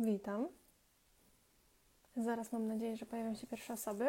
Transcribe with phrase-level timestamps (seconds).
[0.00, 0.48] Witam.
[2.16, 4.04] Zaraz mam nadzieję, że pojawią się pierwsze osoby.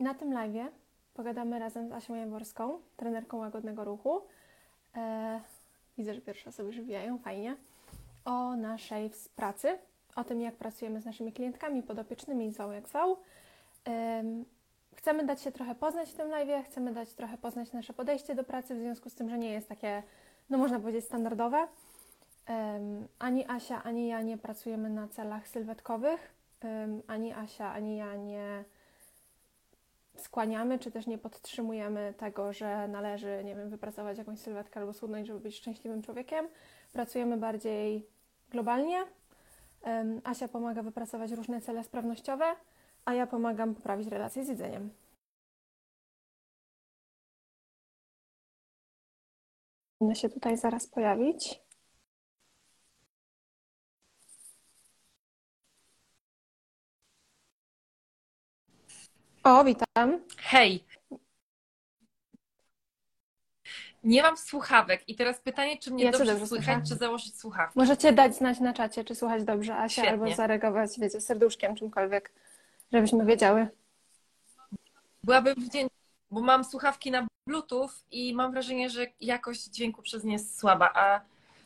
[0.00, 0.72] Na tym live
[1.14, 4.20] pogadamy razem z Asią Jaworską, trenerką łagodnego ruchu.
[4.96, 5.40] E,
[5.98, 7.56] Widzę, że pierwsze osoby już fajnie.
[8.24, 9.78] O naszej pracy,
[10.16, 13.16] o tym, jak pracujemy z naszymi klientkami podopiecznymi, zwał jak zwał.
[13.84, 14.44] Em,
[14.96, 18.44] Chcemy dać się trochę poznać w tym live, chcemy dać trochę poznać nasze podejście do
[18.44, 20.02] pracy, w związku z tym, że nie jest takie,
[20.50, 21.68] no można powiedzieć, standardowe.
[23.18, 26.34] Ani Asia, ani ja nie pracujemy na celach sylwetkowych.
[27.06, 28.64] Ani Asia, ani ja nie
[30.16, 35.26] skłaniamy, czy też nie podtrzymujemy tego, że należy, nie wiem, wypracować jakąś sylwetkę albo schudnąć,
[35.26, 36.48] żeby być szczęśliwym człowiekiem.
[36.92, 38.06] Pracujemy bardziej
[38.50, 39.04] globalnie.
[40.24, 42.44] Asia pomaga wypracować różne cele sprawnościowe,
[43.04, 44.90] a ja pomagam poprawić relacje z jedzeniem.
[49.98, 51.60] Powinny się tutaj zaraz pojawić.
[59.44, 60.20] O, witam.
[60.38, 60.84] Hej!
[64.04, 66.94] Nie mam słuchawek i teraz pytanie, czy mnie Ja dobrze, dobrze słychać, słyszę.
[66.94, 67.78] czy założyć słuchawki?
[67.78, 70.10] Możecie dać znać na czacie, czy słuchać dobrze Asia, Świetnie.
[70.10, 72.32] albo zareagować, wiecie, serduszkiem, czymkolwiek,
[72.92, 73.68] żebyśmy wiedziały.
[75.24, 75.96] Byłabym wdzięczna,
[76.30, 80.90] bo mam słuchawki na Bluetooth i mam wrażenie, że jakość dźwięku przez nie jest słaba,
[80.94, 81.20] a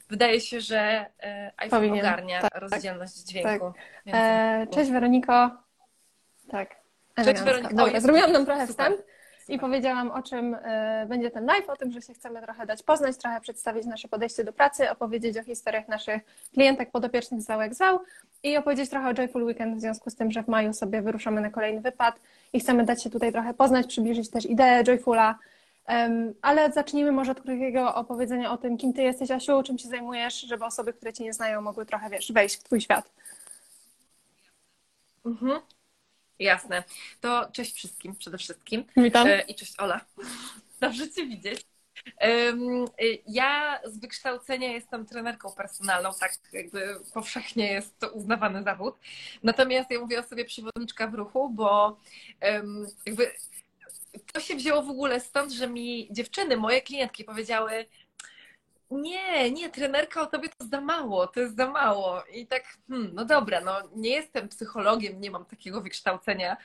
[0.08, 2.54] wydaje się, że e, iPhone Powinien, ogarnia tak.
[2.54, 3.72] rozdzielność dźwięku.
[4.06, 5.50] Więc- E, cześć Weroniko.
[6.50, 6.83] Tak.
[7.16, 7.68] Weroniko.
[7.68, 8.56] O, Dobra, zrobiłam nam super.
[8.56, 8.96] trochę wstęp
[9.48, 12.82] i powiedziałam, o czym e, będzie ten live, o tym, że się chcemy trochę dać
[12.82, 17.74] poznać, trochę przedstawić nasze podejście do pracy, opowiedzieć o historiach naszych klientek podopiecznych z Załek
[17.74, 18.00] Zał
[18.42, 21.40] i opowiedzieć trochę o Joyful Weekend w związku z tym, że w maju sobie wyruszamy
[21.40, 22.20] na kolejny wypad
[22.52, 25.38] i chcemy dać się tutaj trochę poznać, przybliżyć też ideę Joyfula.
[26.42, 30.40] Ale zacznijmy może od krótkiego opowiedzenia o tym, kim ty jesteś, Asiu, czym się zajmujesz,
[30.40, 33.10] żeby osoby, które cię nie znają, mogły trochę, wiesz, wejść w twój świat.
[35.26, 35.60] Mhm.
[36.38, 36.84] Jasne.
[37.20, 38.84] To cześć wszystkim przede wszystkim.
[38.96, 39.26] Witam.
[39.26, 40.00] E, I cześć Ola.
[40.80, 41.60] Dobrze Cię widzieć.
[43.02, 48.94] Y, Ja z wykształcenia jestem trenerką personalną, tak jakby powszechnie jest to uznawany zawód.
[49.42, 52.00] Natomiast ja mówię o sobie przewodniczka w ruchu, bo
[53.06, 53.32] jakby
[54.32, 57.86] to się wzięło w ogóle stąd, że mi dziewczyny, moje klientki powiedziały
[58.94, 62.22] nie, nie, trenerka o tobie to za mało, to jest za mało.
[62.32, 66.56] I tak, hmm, no dobra, no nie jestem psychologiem, nie mam takiego wykształcenia,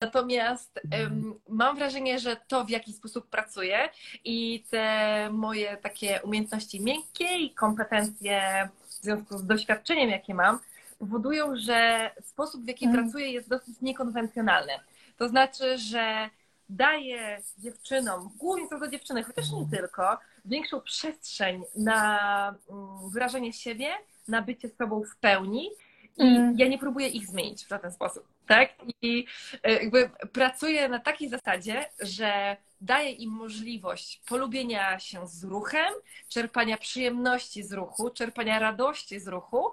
[0.00, 3.88] Natomiast em, mam wrażenie, że to, w jaki sposób pracuję
[4.24, 10.58] i te moje takie umiejętności miękkie i kompetencje w związku z doświadczeniem, jakie mam,
[10.98, 12.96] powodują, że sposób, w jaki Mm.
[12.96, 14.72] pracuję, jest dosyć niekonwencjonalny.
[15.16, 16.30] To znaczy, że
[16.68, 23.88] daję dziewczynom, głównie co do dziewczyny, chociaż nie tylko, większą przestrzeń na mm, wyrażenie siebie,
[24.28, 25.70] na bycie sobą w pełni.
[26.16, 26.58] I Mm.
[26.58, 28.70] ja nie próbuję ich zmienić w żaden sposób, tak?
[29.02, 29.26] I
[29.62, 35.94] e, jakby pracuję na takiej zasadzie, że daję im możliwość polubienia się z ruchem,
[36.28, 39.70] czerpania przyjemności z ruchu, czerpania radości z ruchu,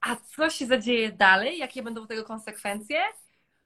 [0.00, 2.98] a co się zadzieje dalej, jakie będą tego konsekwencje,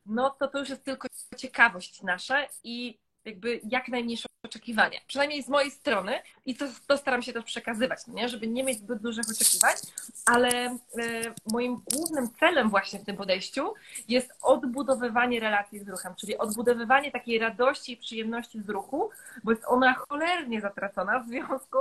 [0.08, 4.98] no to to już jest tylko ciekawość nasza i jakby jak najmniejsze oczekiwania.
[5.06, 8.28] Przynajmniej z mojej strony i to, to staram się też przekazywać, nie?
[8.28, 9.74] żeby nie mieć zbyt dużych oczekiwań,
[10.26, 10.76] ale e,
[11.52, 13.74] moim głównym celem właśnie w tym podejściu
[14.08, 19.10] jest odbudowywanie relacji z ruchem, czyli odbudowywanie takiej radości i przyjemności z ruchu,
[19.44, 21.78] bo jest ona cholernie zatracona w związku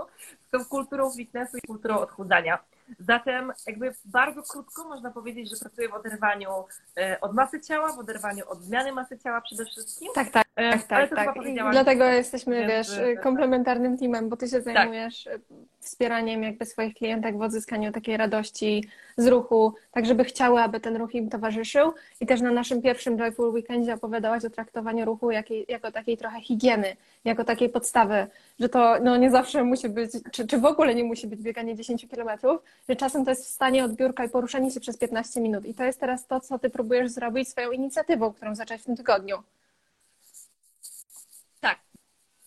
[0.47, 2.59] z tą kulturą fitnessu i kulturą odchudzania.
[2.99, 6.49] Zatem jakby bardzo krótko można powiedzieć, że pracuję w oderwaniu
[6.97, 10.07] e, od masy ciała, w oderwaniu od zmiany masy ciała przede wszystkim.
[10.15, 11.15] Tak, tak, E, tak, tak.
[11.15, 11.35] tak.
[11.45, 12.87] I dlatego jesteśmy, wiesz,
[13.23, 15.39] komplementarnym teamem, bo ty się zajmujesz e,
[15.87, 18.83] wspieraniem jakby swoich klientek w odzyskaniu takiej radości
[19.17, 21.93] z ruchu, tak żeby chciały, aby ten ruch im towarzyszył.
[22.21, 26.41] I też na naszym pierwszym Joyful Weekendzie opowiadałaś o traktowaniu ruchu jakiej, jako takiej trochę
[26.41, 28.27] higieny, jako takiej podstawy,
[28.59, 31.75] że to no, nie zawsze musi być, czy, czy w ogóle nie musi być bieganie
[31.75, 35.66] 10 kilometrów, że czasem to jest wstanie od biurka i poruszanie się przez 15 minut.
[35.66, 38.97] I to jest teraz to, co ty próbujesz zrobić swoją inicjatywą, którą zacząłeś w tym
[38.97, 39.37] tygodniu.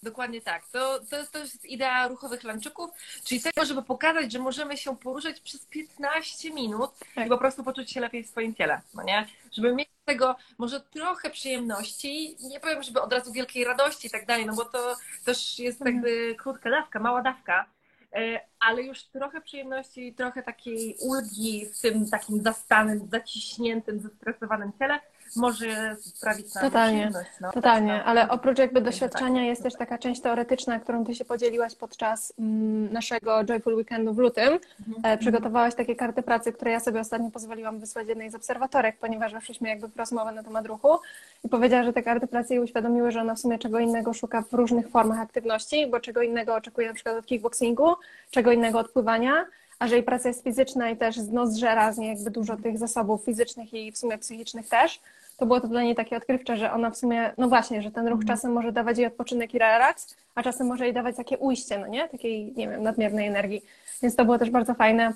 [0.04, 0.68] Dokładnie tak.
[0.68, 2.90] To, to, to jest idea ruchowych lanczyków,
[3.24, 7.26] czyli tego, żeby pokazać, że możemy się poruszać przez 15 minut Tak.
[7.26, 9.26] i po prostu poczuć się lepiej w swoim ciele, no nie?
[9.52, 14.10] Żeby mieć z tego może trochę przyjemności, nie powiem, żeby od razu wielkiej radości i
[14.10, 15.96] tak dalej, no bo to też jest Mhm.
[15.96, 17.66] jakby krótka dawka, mała dawka,
[18.12, 24.72] e, ale już trochę przyjemności i trochę takiej ulgi w tym takim zastanym, zaciśniętym, zestresowanym
[24.78, 25.00] ciele,
[25.36, 27.10] może sprawić nam Totalnie.
[27.40, 27.52] No.
[27.52, 28.32] Totalnie, Tak, ale tak.
[28.32, 28.84] oprócz jakby tak.
[28.84, 34.14] doświadczenia jest też taka część teoretyczna, którą ty się podzieliłaś podczas mm, naszego Joyful Weekendu
[34.14, 34.58] w lutym.
[35.02, 39.32] E, Przygotowałaś takie karty pracy, które ja sobie ostatnio pozwoliłam wysłać jednej z obserwatorek, ponieważ
[39.32, 40.98] weszliśmy jakby w rozmowę na temat ruchu
[41.44, 44.42] i powiedziała, że te karty pracy jej uświadomiły, że ona w sumie czego innego szuka
[44.42, 47.94] w różnych formach aktywności, bo czego innego oczekuje na przykład od kickboxingu,
[48.30, 49.46] czego innego od pływania,
[49.78, 52.78] a że jej praca jest fizyczna i też no, zżera z niej jakby dużo tych
[52.78, 55.00] zasobów fizycznych i w sumie psychicznych też,
[55.40, 58.08] to było to dla niej takie odkrywcze, że ona w sumie, no właśnie, że ten
[58.08, 61.78] ruch czasem może dawać jej odpoczynek i relaks, a czasem może jej dawać takie ujście,
[61.78, 62.08] no nie?
[62.08, 63.62] Takiej, nie wiem, nadmiernej energii.
[64.02, 65.12] Więc to było też bardzo fajne.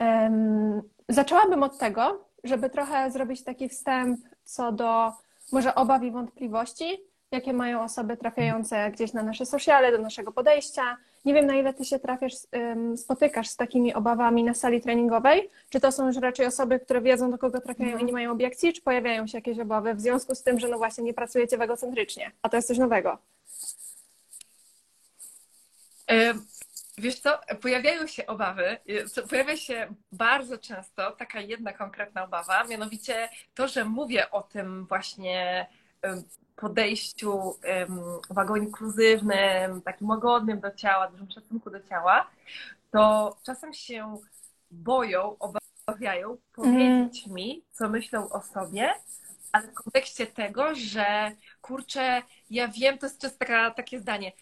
[0.00, 5.12] Um, zaczęłabym od tego, żeby trochę zrobić taki wstęp co do
[5.52, 7.00] może obaw i wątpliwości,
[7.34, 10.96] jakie mają osoby trafiające gdzieś na nasze sociale, do naszego podejścia.
[11.24, 12.32] Nie wiem, na ile ty się trafiasz,
[12.96, 15.50] spotykasz z takimi obawami na sali treningowej.
[15.70, 18.72] Czy to są już raczej osoby, które wiedzą, do kogo trafiają i nie mają obiekcji,
[18.72, 22.30] czy pojawiają się jakieś obawy w związku z tym, że no właśnie nie pracujecie egocentrycznie,
[22.42, 23.18] a to jest coś nowego?
[26.10, 26.34] E,
[26.98, 33.28] Wiesz co, pojawiają się obawy, e, pojawia się bardzo często taka jedna konkretna obawa, mianowicie
[33.54, 35.66] to, że mówię o tym właśnie
[36.02, 36.22] em,
[36.56, 37.56] podejściu
[38.28, 42.30] uwagą inkluzywnym, takim łagodnym do ciała, dużym szacunku do ciała,
[42.90, 44.18] to czasem się
[44.70, 45.36] boją,
[45.86, 48.94] obawiają powiedzieć mi, co myślą o sobie,
[49.52, 54.32] ale w kontekście tego, że kurczę, ja wiem, to jest często taka, takie zdanie,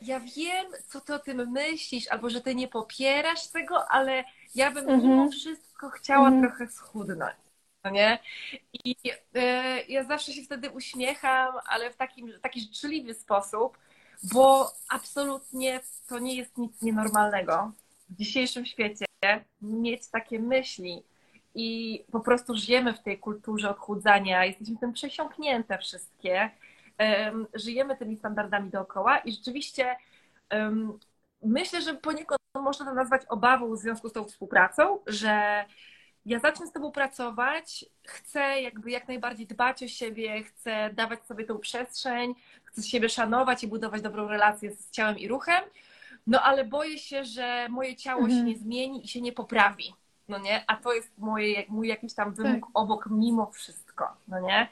[0.00, 4.24] ja wiem, co ty o tym myślisz, albo że ty nie popierasz tego, ale
[4.54, 5.02] ja bym Mhm.
[5.02, 6.42] mimo wszystko chciała Mhm.
[6.42, 7.36] trochę schudnąć.
[7.92, 8.18] Nie?
[8.84, 8.96] I
[9.34, 13.78] e, ja zawsze się wtedy uśmiecham, ale w takim, taki życzliwy sposób,
[14.32, 17.72] bo absolutnie to nie jest nic nienormalnego
[18.08, 19.04] w dzisiejszym świecie
[19.62, 21.02] mieć takie myśli.
[21.54, 26.50] I po prostu żyjemy w tej kulturze odchudzania, jesteśmy tym przesiąknięte wszystkie
[26.98, 29.96] em, żyjemy tymi standardami dookoła i rzeczywiście
[31.42, 35.64] myślę, że poniekąd można to nazwać obawą w związku z tą współpracą, że
[36.26, 41.44] ja zacznę z tobą pracować, chcę jakby jak najbardziej dbać o siebie, chcę dawać sobie
[41.44, 42.34] tą przestrzeń,
[42.64, 45.64] chcę siebie szanować i budować dobrą relację z ciałem i ruchem,
[46.26, 48.38] no ale boję się, że moje ciało Mhm.
[48.40, 49.94] się nie zmieni i się nie poprawi,
[50.28, 50.64] no nie?
[50.66, 54.68] A to jest moje, mój jakiś tam wymóg obok mimo wszystko, no nie?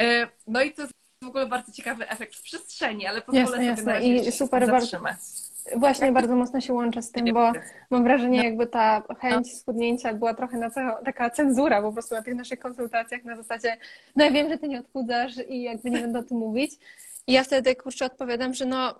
[0.00, 0.94] E, No i to jest
[1.24, 3.84] w ogóle bardzo ciekawy efekt w przestrzeni, ale pozwolę Jasne, sobie jasne.
[3.84, 4.98] na razie I się super bardzo-
[5.76, 7.52] Właśnie bardzo mocno się łączę z tym, bo
[7.90, 10.70] mam wrażenie, jakby ta chęć schudnięcia była trochę na
[11.04, 13.76] taka cenzura po prostu na tych naszych konsultacjach na zasadzie,
[14.16, 16.72] no ja wiem, że ty nie odchudzasz i jakby nie będę o tym mówić.
[17.26, 18.94] I ja wtedy kurczę odpowiadam, że no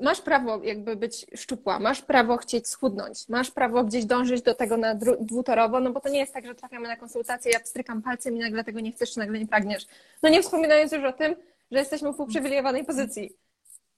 [0.00, 4.76] masz prawo jakby być szczupła, masz prawo chcieć schudnąć, masz prawo gdzieś dążyć do tego
[4.76, 8.36] na dwutorowo, no bo to nie jest tak, że trafiamy na konsultację, ja pstrykam palcem
[8.36, 9.86] i nagle tego nie chcesz, czy nagle nie pragniesz.
[10.22, 11.36] No nie wspominając już o tym,
[11.70, 13.36] że jesteśmy w uprzywilejowanej pozycji.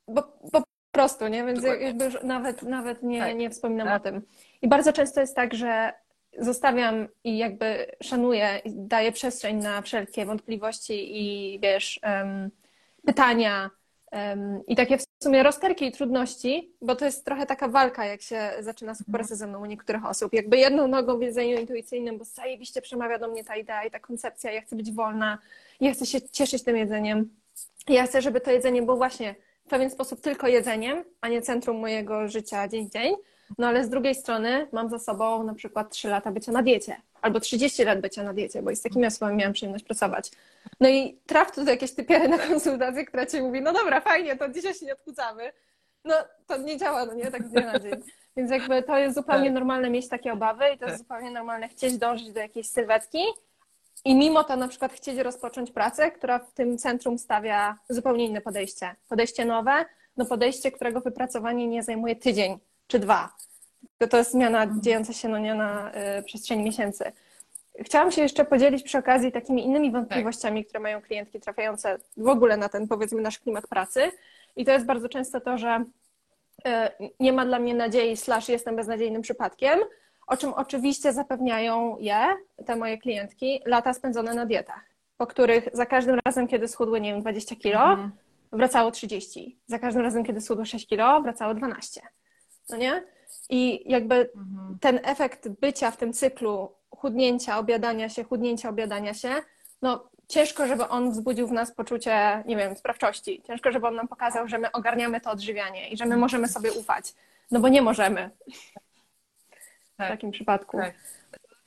[0.09, 0.63] Bo po
[0.97, 1.45] prostu, nie?
[1.45, 1.87] Więc Dokładnie.
[1.87, 3.37] jakby już nawet, nawet nie, Tak.
[3.37, 4.01] nie wspominam Tak.
[4.01, 4.23] o tym.
[4.63, 5.93] I bardzo często jest tak, że
[6.39, 12.51] zostawiam i jakby szanuję i daję przestrzeń na wszelkie wątpliwości i wiesz, em,
[13.07, 13.71] pytania
[14.11, 18.23] em, i takie w sumie rozterki i trudności, bo to jest trochę taka walka, jak
[18.23, 20.33] się zaczyna współpracę ze mną u niektórych osób.
[20.33, 23.99] Jakby jedną nogą w jedzeniu intuicyjnym, bo zajebiście przemawia do mnie ta idea i ta
[24.01, 25.39] koncepcja, ja chcę być wolna,
[25.81, 27.31] ja chcę się cieszyć tym jedzeniem.
[27.89, 29.35] Ja chcę, żeby to jedzenie było właśnie
[29.67, 33.15] w pewien sposób tylko jedzeniem, a nie centrum mojego życia dzień w dzień.
[33.59, 36.97] No ale z drugiej strony mam za sobą na przykład 3 lata bycia na diecie,
[37.23, 40.31] albo 30 lat bycia na diecie, bo i z takimi osobami miałam przyjemność pracować.
[40.81, 44.37] No i traf tu do jakiejś typiary na konsultację, która ci mówi, no dobra, fajnie,
[44.37, 45.53] to dzisiaj się nie odchudzamy.
[46.05, 46.15] No
[46.47, 47.93] to nie działa, no nie, tak z dnia na dzień.
[48.37, 49.55] Więc jakby to jest zupełnie Tak.
[49.55, 50.99] normalne mieć takie obawy i to jest Tak.
[50.99, 53.19] zupełnie normalne chcieć dążyć do jakiejś sylwetki,
[54.05, 58.41] i mimo to na przykład chcieć rozpocząć pracę, która w tym centrum stawia zupełnie inne
[58.41, 58.95] podejście.
[59.09, 59.85] Podejście nowe,
[60.17, 63.37] no podejście, którego wypracowanie nie zajmuje tydzień czy dwa.
[64.11, 67.13] To jest zmiana dziejąca się no nie na y, przestrzeni miesięcy.
[67.81, 72.57] Chciałam się jeszcze podzielić przy okazji takimi innymi wątpliwościami, które mają klientki trafiające w ogóle
[72.57, 74.01] na ten, powiedzmy, nasz klimat pracy.
[74.57, 75.85] I to jest bardzo często to, że
[77.01, 79.81] y, nie ma dla mnie nadziei, slash jestem beznadziejnym przypadkiem,
[80.27, 82.19] o czym oczywiście zapewniają je,
[82.67, 84.85] te moje klientki, lata spędzone na dietach,
[85.17, 88.11] po których za każdym razem, kiedy schudły, nie wiem, 20 kilo, Mhm.
[88.53, 89.59] wracało 30.
[89.67, 92.01] Za każdym razem, kiedy schudło 6 kilo, wracało 12.
[92.71, 93.03] No nie?
[93.51, 94.79] I jakby Mhm.
[94.81, 99.29] ten efekt bycia w tym cyklu chudnięcia, obiadania się, chudnięcia, obiadania się,
[99.83, 103.43] no ciężko, żeby on wzbudził w nas poczucie, nie wiem, sprawczości.
[103.47, 106.73] Ciężko, żeby on nam pokazał, że my ogarniamy to odżywianie i że my możemy sobie
[106.73, 107.15] ufać.
[107.51, 108.31] No bo nie możemy
[109.97, 110.09] w Tak.
[110.11, 110.79] takim przypadku.
[110.79, 110.95] Tak,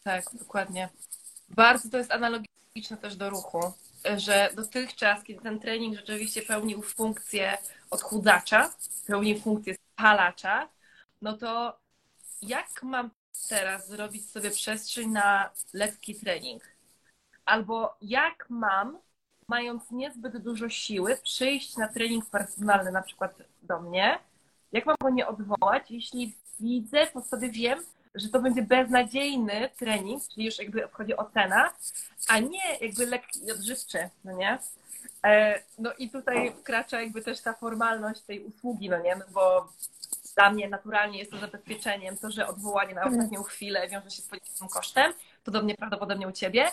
[0.04, 0.90] tak, dokładnie.
[1.50, 3.74] Bardzo to jest analogiczne też do ruchu,
[4.18, 7.58] że dotychczas, kiedy ten trening rzeczywiście pełnił funkcję
[7.92, 8.74] odchudzacza,
[9.08, 10.70] pełnił funkcję spalacza,
[11.22, 11.80] no to
[12.42, 13.10] jak mam
[13.50, 16.64] teraz zrobić sobie przestrzeń na lekki trening?
[17.46, 18.98] Albo jak mam,
[19.48, 24.20] mając niezbyt dużo siły, przyjść na trening personalny na przykład do mnie?
[24.72, 27.80] Jak mam go nie odwołać, jeśli widzę, po sobie wiem,
[28.16, 31.74] że to będzie beznadziejny trening, czyli już jakby obchodzi ocena,
[32.28, 34.60] a nie jakby lekki odżywczy, no nie?
[35.26, 39.16] E, no i tutaj wkracza jakby też ta formalność tej usługi, no nie?
[39.16, 39.70] No bo
[40.36, 44.28] dla mnie naturalnie jest to zabezpieczeniem, to, że odwołanie na ostatnią chwilę wiąże się z
[44.28, 45.14] poniesionym kosztem,
[45.44, 46.66] podobnie prawdopodobnie u Ciebie.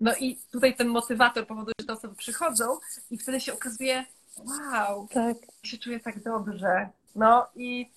[0.00, 2.78] No i tutaj ten motywator powoduje, że te osoby przychodzą
[3.10, 4.04] i wtedy się okazuje,
[4.38, 5.36] wow, Tak.
[5.62, 6.88] się czuję tak dobrze.
[7.14, 7.90] No i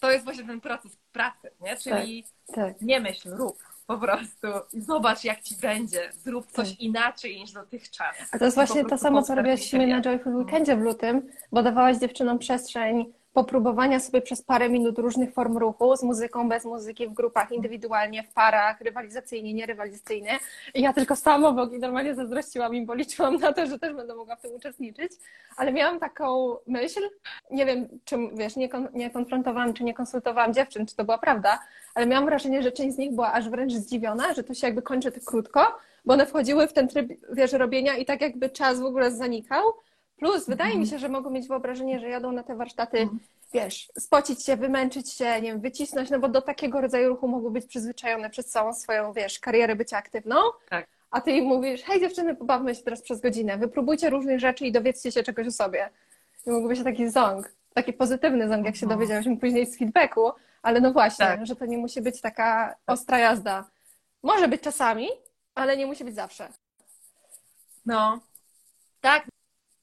[0.00, 1.76] to jest właśnie ten proces pracy, nie?
[1.76, 2.24] Czyli
[2.54, 2.80] Tak.
[2.80, 6.10] nie myśl, rób po prostu i zobacz jak Ci będzie.
[6.12, 6.80] Zrób coś Tak.
[6.80, 8.16] inaczej niż dotychczas.
[8.32, 11.96] A to jest właśnie to samo, co robiłaś w Joyful Weekendzie w lutym, bo dawałaś
[11.96, 17.12] dziewczynom przestrzeń popróbowania sobie przez parę minut różnych form ruchu, z muzyką, bez muzyki, w
[17.12, 20.38] grupach, indywidualnie, w parach, rywalizacyjnie, nierywalizacyjnie.
[20.74, 23.94] I ja tylko stałam obok i normalnie zazdrościłam im, bo liczyłam na to, że też
[23.94, 25.12] będę mogła w tym uczestniczyć.
[25.56, 27.00] Ale miałam taką myśl,
[27.50, 31.18] nie wiem, czym, wiesz, nie, kon, nie konfrontowałam, czy nie konsultowałam dziewczyn, czy to była
[31.18, 31.58] prawda,
[31.94, 34.82] ale miałam wrażenie, że część z nich była aż wręcz zdziwiona, że to się jakby
[34.82, 38.80] kończy tak krótko, bo one wchodziły w ten tryb, wiesz, robienia i tak jakby czas
[38.80, 39.62] w ogóle zanikał.
[40.18, 43.18] Plus, wydaje mi się, że mogą mieć wyobrażenie, że jadą na te warsztaty, Mhm.
[43.52, 47.50] wiesz, spocić się, wymęczyć się, nie wiem, wycisnąć, no bo do takiego rodzaju ruchu mogą
[47.50, 50.36] być przyzwyczajone przez całą swoją, wiesz, karierę bycia aktywną.
[50.70, 50.86] Tak.
[51.10, 54.72] A ty im mówisz, hej dziewczyny, pobawmy się teraz przez godzinę, wypróbujcie różnych rzeczy i
[54.72, 55.90] dowiedzcie się czegoś o sobie.
[56.46, 58.98] I mógłby się taki ząg, taki pozytywny ząg, jak się Mhm.
[59.00, 60.30] dowiedziałyśmy później z feedbacku,
[60.62, 61.46] ale no właśnie, Tak.
[61.46, 63.64] że to nie musi być taka ostra jazda.
[64.22, 65.08] Może być czasami,
[65.54, 66.48] ale nie musi być zawsze.
[67.86, 68.20] No,
[69.00, 69.24] tak.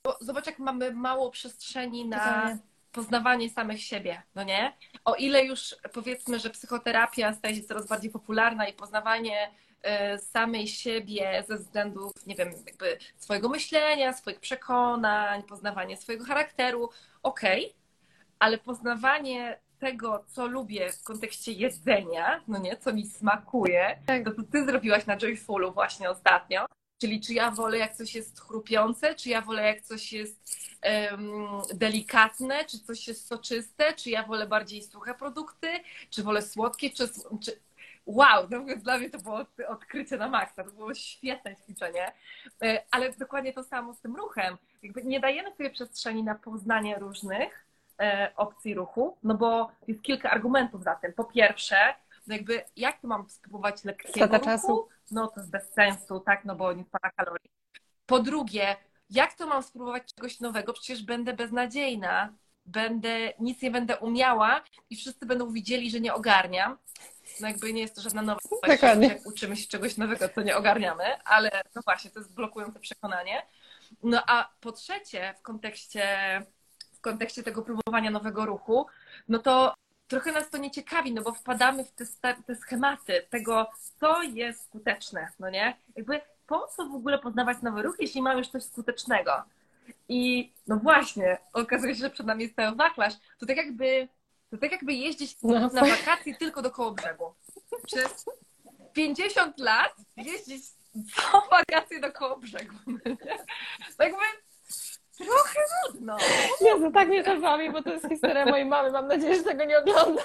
[0.06, 2.58] Bo zobacz, jak mamy mało przestrzeni na
[2.92, 4.74] poznawanie samych siebie, no nie?
[5.06, 9.52] O ile już powiedzmy, że psychoterapia staje się coraz bardziej popularna i poznawanie
[9.84, 16.90] e, samej siebie ze względów, nie wiem, jakby swojego myślenia, swoich przekonań, poznawanie swojego charakteru,
[17.24, 17.74] okej,
[18.40, 24.24] ale poznawanie tego, co lubię w kontekście jedzenia, no nie, co mi smakuje, Tak.
[24.26, 26.66] to, to ty zrobiłaś na Joyfulu właśnie ostatnio.
[27.02, 31.32] Czyli czy ja wolę, jak coś jest chrupiące, czy ja wolę, jak coś jest em,
[31.74, 35.68] delikatne, czy coś jest soczyste, czy ja wolę bardziej suche produkty,
[36.10, 37.10] czy wolę słodkie, czy,
[37.44, 37.60] czy...
[38.06, 42.12] Wow, no, dla mnie to było od- odkrycie na maksa, to było świetne ćwiczenie,
[42.64, 44.58] E, ale dokładnie to samo z tym ruchem.
[44.84, 47.66] Jakby nie dajemy sobie przestrzeni na poznanie różnych
[48.00, 51.14] e, opcji ruchu, no bo jest kilka argumentów za tym.
[51.14, 51.78] Po pierwsze,
[52.28, 54.46] no jakby jak mam spróbować lekkiego ruchu?
[54.46, 54.88] czasu.
[55.12, 57.52] No to jest bez sensu, tak, no bo nie spala kalorii.
[58.06, 58.76] Po drugie,
[59.10, 60.74] jak to mam spróbować czegoś nowego?
[60.74, 62.34] Przecież będę beznadziejna,
[62.66, 66.78] będę, nic nie będę umiała i wszyscy będą widzieli, że nie ogarniam.
[67.40, 69.08] No jakby nie jest to żadna nowość, Dokładnie.
[69.08, 73.46] jak uczymy się czegoś nowego, co nie ogarniamy, ale no właśnie, to jest blokujące przekonanie.
[74.04, 76.08] No a po trzecie, w kontekście,
[76.94, 78.86] w kontekście tego próbowania nowego ruchu,
[79.28, 79.74] no to
[80.08, 82.06] trochę nas to nie ciekawi, no bo wpadamy w te,
[82.48, 83.68] te schematy tego,
[84.00, 85.78] co jest skuteczne, no nie?
[85.96, 89.44] Jakby po co w ogóle poznawać nowy ruch, jeśli mamy już coś skutecznego?
[90.10, 93.14] I no właśnie, okazuje się, że przed nami jest cały wachlarz.
[93.40, 94.08] To tak jakby,
[94.52, 95.60] to tak jakby jeździć No.
[95.60, 97.34] na wakacje tylko do koło brzegu.
[97.86, 98.26] Przez
[98.94, 100.64] 50 lat jeździć
[101.16, 102.74] co wakacje do koło brzegu.
[103.98, 104.26] Tak jakby
[105.18, 106.18] trochę nudno.
[106.62, 108.92] Jezu, tak mnie to bawi, bo to jest historia mojej mamy.
[108.92, 110.22] Mam nadzieję, że tego nie ogląda.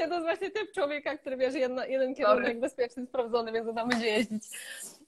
[0.00, 3.86] Nie, to jest właśnie typ człowieka, który wiesz, jedno, jeden kierunek bezpieczny, sprawdzony, więc ona
[3.86, 4.42] będzie jeździć.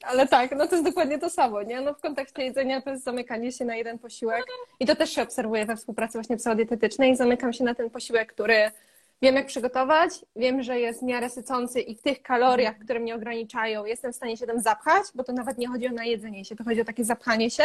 [0.02, 1.80] Ale tak, no to jest dokładnie to samo, nie?
[1.80, 4.44] No w kontekście jedzenia to jest zamykanie się na jeden posiłek
[4.80, 7.16] i to też się obserwuje we współpracy właśnie psychodietetycznej.
[7.16, 8.70] Zamykam się na ten posiłek, który
[9.22, 13.14] wiem jak przygotować, wiem, że jest w miarę sycący i w tych kaloriach, które mnie
[13.14, 16.56] ograniczają, jestem w stanie się tam zapchać, bo to nawet nie chodzi o najedzenie się,
[16.56, 17.64] to chodzi o takie zapchanie się,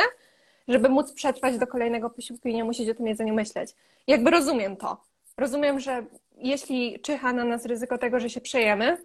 [0.67, 3.69] żeby móc przetrwać do kolejnego posiłku i nie musieć o tym jedzeniu myśleć.
[4.07, 4.97] Jakby rozumiem to.
[5.37, 6.05] Rozumiem, że
[6.37, 8.97] jeśli czyha na nas ryzyko tego, że się przejemy,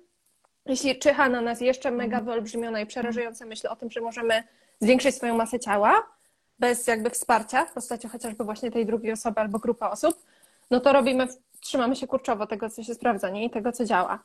[0.67, 4.43] jeśli czyha na nas jeszcze mega wyolbrzymiona i przerażająca myśl o tym, że możemy
[4.81, 6.07] zwiększyć swoją masę ciała
[6.59, 10.25] bez jakby wsparcia w postaci chociażby właśnie tej drugiej osoby albo grupy osób,
[10.71, 11.27] no to robimy,
[11.61, 13.45] trzymamy się kurczowo tego, co się sprawdza, nie?
[13.45, 14.19] I tego, co działa.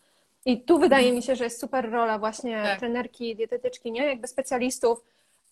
[0.46, 2.80] I tu wydaje mi się, że jest super rola właśnie Tak.
[2.80, 4.06] trenerki, dietetyczki, nie?
[4.06, 5.04] Jakby specjalistów,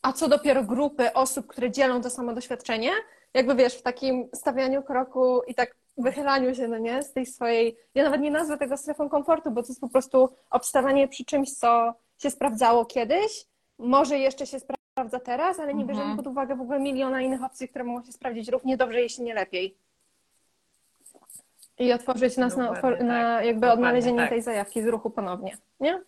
[0.01, 2.91] a co dopiero grupy osób, które dzielą to samo doświadczenie,
[3.33, 7.77] jakby wiesz, w takim stawianiu kroku i tak wychylaniu się, no nie, z tej swojej,
[7.95, 11.53] ja nawet nie nazwę tego strefą komfortu, bo to jest po prostu obstawanie przy czymś,
[11.53, 13.45] co się sprawdzało kiedyś
[13.77, 15.87] może jeszcze się sprawdza teraz, ale nie Mhm.
[15.97, 19.23] bierzemy pod uwagę w ogóle miliona innych opcji, które mogą się sprawdzić równie dobrze, jeśli
[19.23, 19.75] nie lepiej.
[21.79, 23.45] I otworzyć nas na, Dokładnie otwor- na tak.
[23.45, 24.29] jakby Dokładnie odnalezienie tak.
[24.29, 26.01] tej zajawki z ruchu ponownie, nie?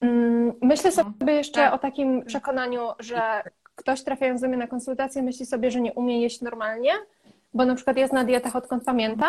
[0.00, 1.74] Mm, Myślę sobie jeszcze Tak.
[1.74, 3.42] o takim przekonaniu, że
[3.74, 6.92] ktoś trafiając do mnie na konsultację myśli sobie, że nie umie jeść normalnie,
[7.54, 9.28] bo na przykład jest na dietach odkąd pamięta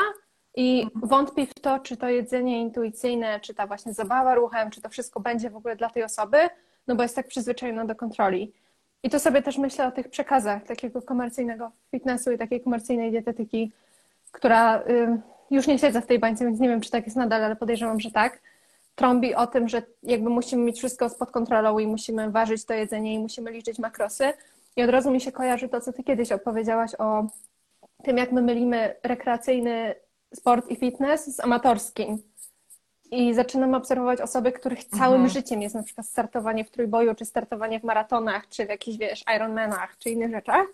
[0.56, 4.90] i wątpi w to, czy to jedzenie intuicyjne, czy ta właśnie zabawa ruchem, czy to
[4.90, 6.38] wszystko będzie w ogóle dla tej osoby,
[6.88, 8.54] no bo jest tak przyzwyczajona do kontroli.
[9.04, 13.72] I to sobie też myślę o tych przekazach takiego komercyjnego fitnessu i takiej komercyjnej dietetyki,
[14.32, 15.22] która y,
[15.52, 18.00] już nie siedzę w tej bańce, więc nie wiem, czy tak jest nadal, ale podejrzewam,
[18.00, 18.40] że tak.
[18.98, 23.13] Trąbi o tym, że jakby musimy mieć wszystko pod kontrolą i musimy ważyć to jedzenie
[23.13, 24.34] i musimy liczyć makrosy.
[24.75, 27.25] I od razu mi się kojarzy to, co ty kiedyś opowiedziałaś o
[28.04, 29.96] tym, jak my mylimy rekreacyjny
[30.36, 32.18] sport i fitness z amatorskim.
[33.12, 35.30] I zaczynamy obserwować osoby, których całym Mhm.
[35.30, 39.24] życiem jest na przykład startowanie w trójboju, czy startowanie w maratonach, czy w jakichś, wiesz,
[39.36, 40.66] Ironmanach, czy innych rzeczach.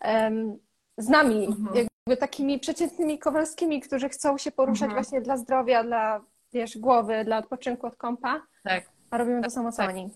[0.00, 0.58] Em,
[0.98, 1.76] z nami, Mhm.
[1.76, 5.02] jakby takimi przeciętnymi Kowalskimi, którzy chcą się poruszać Mhm.
[5.02, 6.20] właśnie dla zdrowia, dla,
[6.58, 8.84] wiesz, głowy, dla odpoczynku od kąpa, Tak.
[9.10, 9.90] a robimy to samo co Tak.
[9.90, 10.10] oni.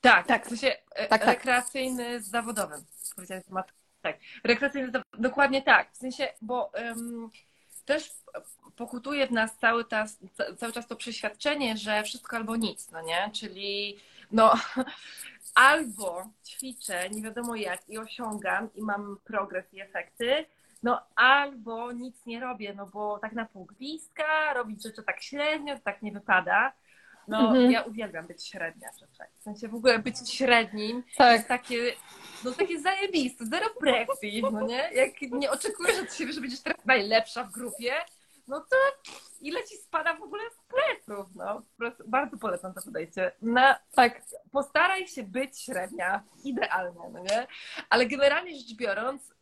[0.00, 0.46] Tak, Tak.
[0.46, 1.28] w sensie e, Tak, tak.
[1.28, 2.84] rekreacyjny z zawodowym.
[4.02, 4.16] Tak.
[4.44, 5.92] Rekreacyjny, dokładnie tak.
[5.92, 7.30] W sensie, bo em,
[7.84, 8.12] też
[8.76, 13.02] pokutuje w nas cały czas, ca- cały czas to przeświadczenie, że wszystko albo nic, no
[13.02, 13.30] nie?
[13.34, 13.98] Czyli
[14.32, 14.54] no
[15.54, 20.44] albo ćwiczę nie wiadomo jak i osiągam i mam progres i efekty,
[20.82, 25.74] no albo nic nie robię, no bo tak na pół gwizdka, robić rzeczy tak średnio,
[25.74, 26.72] to tak nie wypada.
[27.28, 27.70] No, Mhm.
[27.70, 29.28] ja uwielbiam być średnia, rzeczek.
[29.38, 31.32] W sensie w ogóle być średnim Tak.
[31.36, 31.76] jest takie,
[32.44, 34.90] no takie zajebiste, zero presji, no nie?
[34.94, 37.92] Jak nie oczekujesz od siebie, że będziesz teraz najlepsza w grupie,
[38.48, 38.76] no to
[39.40, 41.62] ile ci spada w ogóle z pleców, no.
[42.06, 43.32] Bardzo polecam to podejście.
[43.42, 44.22] Na, Tak.
[44.52, 47.46] postaraj się być średnia, idealnie, no nie?
[47.90, 49.34] Ale generalnie rzecz biorąc,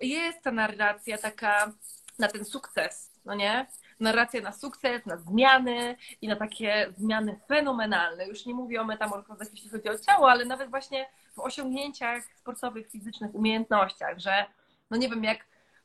[0.00, 1.72] jest ta narracja taka
[2.18, 3.66] na ten sukces, no nie?
[4.00, 8.26] Narracja na sukces, na zmiany i na takie zmiany fenomenalne.
[8.26, 12.90] Już nie mówię o metamorfozach, jeśli chodzi o ciało, ale nawet właśnie w osiągnięciach sportowych,
[12.90, 14.46] fizycznych, umiejętnościach, że
[14.90, 15.38] no nie wiem, jak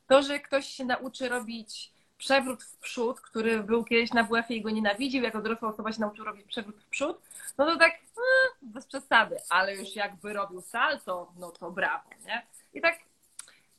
[0.07, 1.92] to, że ktoś się nauczy robić
[2.23, 6.01] przewrót w przód, który był kiedyś na WF-ie i go nienawidził, jako dorosła osoba się
[6.01, 7.21] nauczył robić przewrót w przód,
[7.57, 8.21] no to tak e,
[8.61, 12.45] bez przesady, ale już jakby robił salto, no to brawo, nie?
[12.73, 12.99] I tak,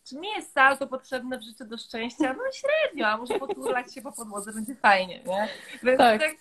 [0.04, 2.32] czy mi jest salto potrzebne w życiu do szczęścia?
[2.32, 5.48] No średnio, a może poturlać się po podłodze będzie fajnie, nie?
[5.82, 6.20] Więc Tak.
[6.20, 6.36] tak,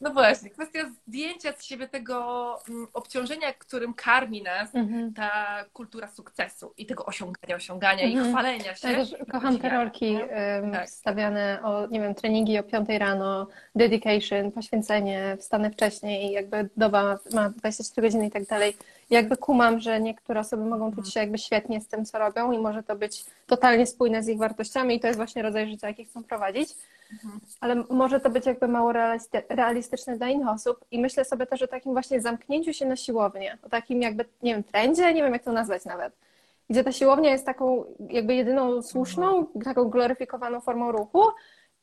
[0.00, 5.14] no właśnie, kwestia zdjęcia z siebie tego mm, obciążenia, którym karmi nas Mhm.
[5.14, 8.26] ta kultura sukcesu i tego osiągania, osiągania Mhm.
[8.26, 8.88] i chwalenia się.
[8.90, 10.86] Ja też kocham te rolki em, tak.
[10.86, 17.48] wstawiane o, nie wiem, treningi o 5 rano, dedication, poświęcenie, wstanę wcześniej jakby doba ma
[17.48, 18.76] 24 godziny i tak dalej.
[19.10, 21.04] Jakby kumam, że niektóre osoby mogą Mhm.
[21.04, 24.28] czuć się jakby świetnie z tym, co robią i może to być totalnie spójne z
[24.28, 26.68] ich wartościami i to jest właśnie rodzaj życia, jaki chcą prowadzić.
[27.12, 27.40] Mhm.
[27.60, 31.62] Ale może to być jakby mało realisty- realistyczne dla innych osób i myślę sobie też
[31.62, 35.32] o takim właśnie zamknięciu się na siłownię, o takim jakby, nie wiem, trendzie, nie wiem
[35.32, 36.12] jak to nazwać nawet
[36.70, 41.22] gdzie ta siłownia jest taką jakby jedyną słuszną, taką gloryfikowaną formą ruchu.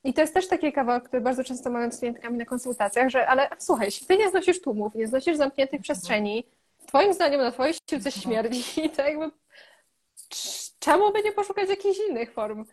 [0.03, 3.27] I to jest też taki kawałek, który bardzo często mamy z klientkami na konsultacjach, że
[3.27, 6.43] ale słuchaj, jeśli ty nie znosisz tłumów, nie znosisz zamkniętych przestrzeni,
[6.87, 8.63] twoim zdaniem na twojej siłce śmierdzi,
[8.95, 9.31] to jakby
[10.79, 12.65] czemu by nie poszukać jakichś innych form?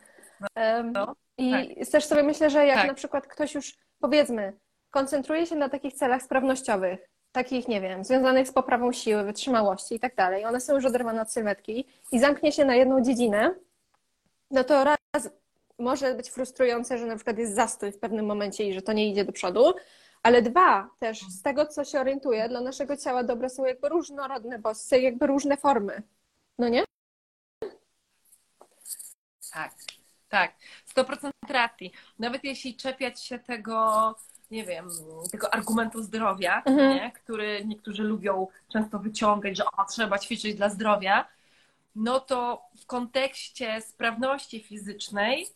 [0.92, 2.86] No, I też sobie myślę, że jak Tak.
[2.86, 4.52] na przykład ktoś już, powiedzmy,
[4.90, 10.00] koncentruje się na takich celach sprawnościowych, takich, nie wiem, związanych z poprawą siły, wytrzymałości i
[10.00, 13.54] tak dalej, one są już oderwane od sylwetki i zamknie się na jedną dziedzinę,
[14.50, 15.30] no to raz
[15.78, 19.10] może być frustrujące, że na przykład jest zastój w pewnym momencie i że to nie
[19.10, 19.72] idzie do przodu,
[20.22, 24.58] ale dwa, też z tego, co się orientuję, dla naszego ciała dobre są jakby różnorodne
[24.58, 26.02] bodźce, jakby różne formy.
[26.58, 26.84] No nie?
[29.52, 29.72] Tak,
[30.32, 30.52] tak.
[30.96, 31.92] 100% racji.
[32.18, 34.14] Nawet jeśli czepiać się tego,
[34.50, 34.88] nie wiem,
[35.32, 36.94] tego argumentu zdrowia, Mhm.
[36.96, 37.12] nie?
[37.12, 41.28] który niektórzy lubią często wyciągać, że o, trzeba ćwiczyć dla zdrowia,
[41.96, 45.46] no to w kontekście sprawności fizycznej,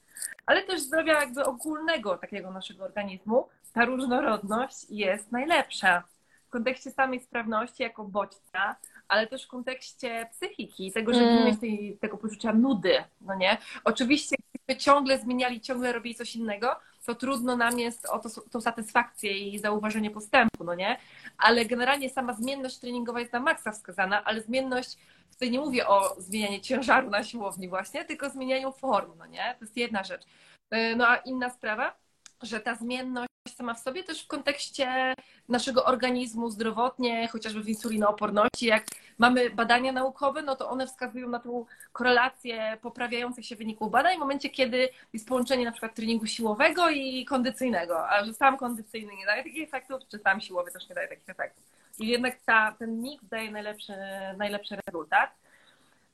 [0.46, 6.02] ale też zdrowia jakby ogólnego takiego naszego organizmu, ta różnorodność jest najlepsza.
[6.46, 8.76] W kontekście samej sprawności jako bodźca,
[9.08, 11.38] ale też w kontekście psychiki, tego, żeby Mm.
[11.38, 13.58] nie mieć tej, tego poczucia nudy, no nie?
[13.84, 18.60] Oczywiście, gdybyśmy ciągle zmieniali, ciągle robili coś innego, to trudno nam jest o to, tą
[18.60, 20.98] satysfakcję i zauważenie postępu, no nie?
[21.38, 24.96] Ale generalnie sama zmienność treningowa jest na maksa wskazana, ale zmienność,
[25.32, 29.54] tutaj nie mówię o zmienianiu ciężaru na siłowni właśnie, tylko zmienianiu form, no nie?
[29.58, 30.22] To jest jedna rzecz.
[30.70, 31.96] Yy, No a inna sprawa,
[32.42, 35.14] że ta zmienność sama w sobie, też w kontekście
[35.48, 38.66] naszego organizmu zdrowotnie, chociażby w insulinooporności.
[38.66, 38.84] Jak
[39.18, 44.20] mamy badania naukowe, no to one wskazują na tą korelację poprawiających się wyników badań w
[44.20, 49.26] momencie, kiedy jest połączenie na przykład treningu siłowego i kondycyjnego, a że sam kondycyjny nie
[49.26, 51.64] daje takich efektów, czy sam siłowy też nie daje takich efektów.
[51.98, 53.92] I jednak ta, ten mix daje najlepszy,
[54.36, 55.30] najlepszy rezultat.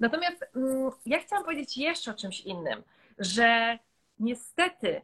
[0.00, 2.82] Natomiast mm, ja chciałam powiedzieć jeszcze o czymś innym,
[3.18, 3.78] że
[4.18, 5.02] niestety,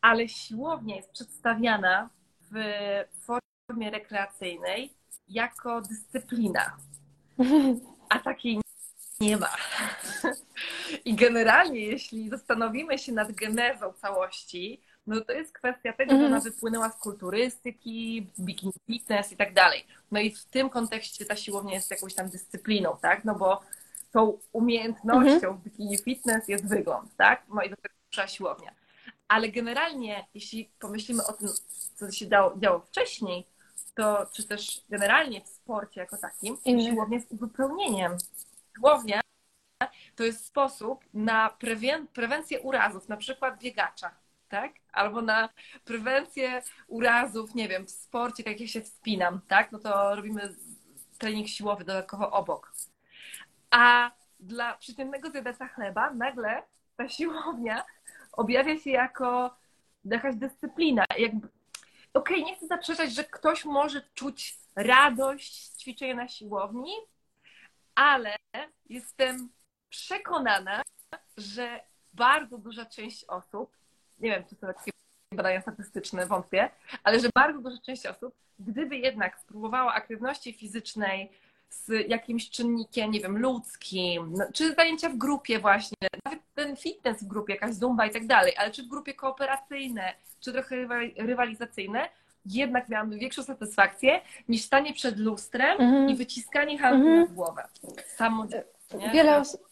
[0.00, 2.10] ale siłownia jest przedstawiana
[2.50, 2.54] w
[3.20, 4.92] formie rekreacyjnej
[5.28, 6.76] jako dyscyplina,
[8.08, 8.60] a takiej
[9.20, 9.50] nie ma.
[11.04, 16.36] I generalnie, jeśli zastanowimy się nad genezą całości, no to jest kwestia tego, że ona
[16.36, 16.42] Mhm.
[16.42, 19.86] wypłynęła z kulturystyki, bikini fitness i tak dalej.
[20.10, 23.24] No i w tym kontekście ta siłownia jest jakąś tam dyscypliną, tak?
[23.24, 23.60] No bo
[24.12, 25.56] tą umiejętnością Mhm.
[25.58, 27.42] w bikini fitness jest wygląd, tak?
[27.54, 28.72] No i do tego trzeba siłownia.
[29.28, 31.48] Ale generalnie, jeśli pomyślimy o tym,
[31.94, 33.46] co się działo, działo wcześniej,
[33.94, 36.92] to czy też generalnie w sporcie jako takim, to Innych.
[36.92, 38.16] siłownia jest uzupełnieniem.
[38.76, 39.20] Siłownia
[40.16, 44.10] to jest sposób na prewen- prewencję urazów, na przykład biegacza,
[44.48, 44.72] tak?
[44.92, 45.48] Albo na
[45.84, 49.72] prewencję urazów, nie wiem, w sporcie, jak ja się wspinam, tak?
[49.72, 50.54] No to robimy
[51.18, 52.72] trening siłowy dodatkowo obok.
[53.70, 54.10] A
[54.40, 56.62] dla przeciętnego zjadacza chleba nagle
[56.96, 57.84] ta siłownia
[58.38, 59.56] objawia się jako
[60.04, 61.04] jakaś dyscyplina.
[61.18, 61.48] Jakby,
[62.14, 66.92] okej, nie chcę zaprzeczać, że ktoś może czuć radość z ćwiczenia na siłowni,
[67.94, 68.36] ale
[68.88, 69.48] jestem
[69.88, 70.82] przekonana,
[71.36, 71.80] że
[72.14, 73.76] bardzo duża część osób,
[74.18, 74.90] nie wiem, czy to takie
[75.34, 76.70] badania statystyczne, wątpię,
[77.02, 81.32] ale że bardzo duża część osób, gdyby jednak spróbowała aktywności fizycznej
[81.70, 87.22] z jakimś czynnikiem, nie wiem, ludzkim, no, czy zajęcia w grupie właśnie, nawet ten fitness
[87.24, 91.12] w grupie, jakaś zumba i tak dalej, ale czy w grupie kooperacyjne, czy trochę rywal-
[91.26, 92.08] rywalizacyjne,
[92.46, 96.10] jednak miałabym większą satysfakcję niż stanie przed lustrem Mhm.
[96.10, 97.26] i wyciskanie handlu Mhm.
[97.26, 97.64] w głowę.
[98.16, 98.46] Samo,
[98.94, 99.10] nie?
[99.10, 99.68] Wiele osób,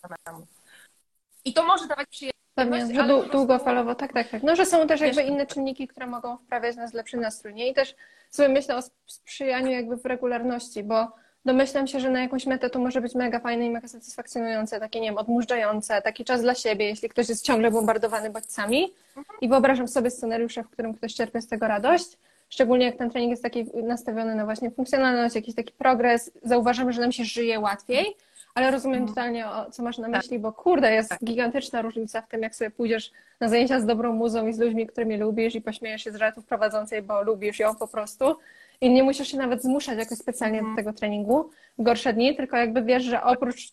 [1.44, 4.42] I to może dawać przyjemność, pewnie, że dłu- długofalowo, tak, tak, tak.
[4.42, 7.68] No, że są też jakby inne czynniki, które mogą wprawiać nas w lepszy nastrój, nie?
[7.70, 7.94] I też
[8.30, 11.12] sobie myślę o sp- sprzyjaniu jakby w regularności, bo
[11.46, 15.00] domyślam się, że na jakąś metę to może być mega fajne i mega satysfakcjonujące, takie,
[15.00, 18.92] nie wiem, odmurzające, taki czas dla siebie, jeśli ktoś jest ciągle bombardowany bodźcami.
[19.40, 22.06] I wyobrażam sobie scenariusze, w którym ktoś czerpie z tego radość.
[22.48, 27.00] Szczególnie jak ten trening jest taki nastawiony na właśnie funkcjonalność, jakiś taki progres, zauważamy, że
[27.00, 28.16] nam się żyje łatwiej,
[28.54, 29.14] ale rozumiem Mhm.
[29.14, 32.70] totalnie, o, co masz na myśli, bo kurde, jest gigantyczna różnica w tym, jak sobie
[32.70, 36.16] pójdziesz na zajęcia z dobrą muzą i z ludźmi, którymi lubisz i pośmiejesz się z
[36.16, 38.36] żartów prowadzącej, bo lubisz ją po prostu
[38.80, 40.76] i nie musisz się nawet zmuszać jakoś specjalnie Mhm.
[40.76, 43.72] do tego treningu w gorsze dni, tylko jakby wiesz, że oprócz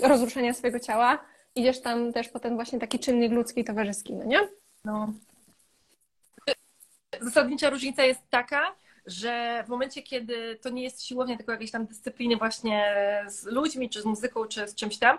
[0.00, 1.18] rozruszenia swojego ciała
[1.54, 4.38] idziesz tam też po ten właśnie taki czynnik ludzki i towarzyski, no nie?
[4.84, 5.12] No.
[7.20, 8.74] Zasadnicza różnica jest taka,
[9.06, 12.94] że w momencie, kiedy to nie jest siłownia, tylko jakieś tam dyscypliny właśnie
[13.28, 15.18] z ludźmi, czy z muzyką, czy z czymś tam,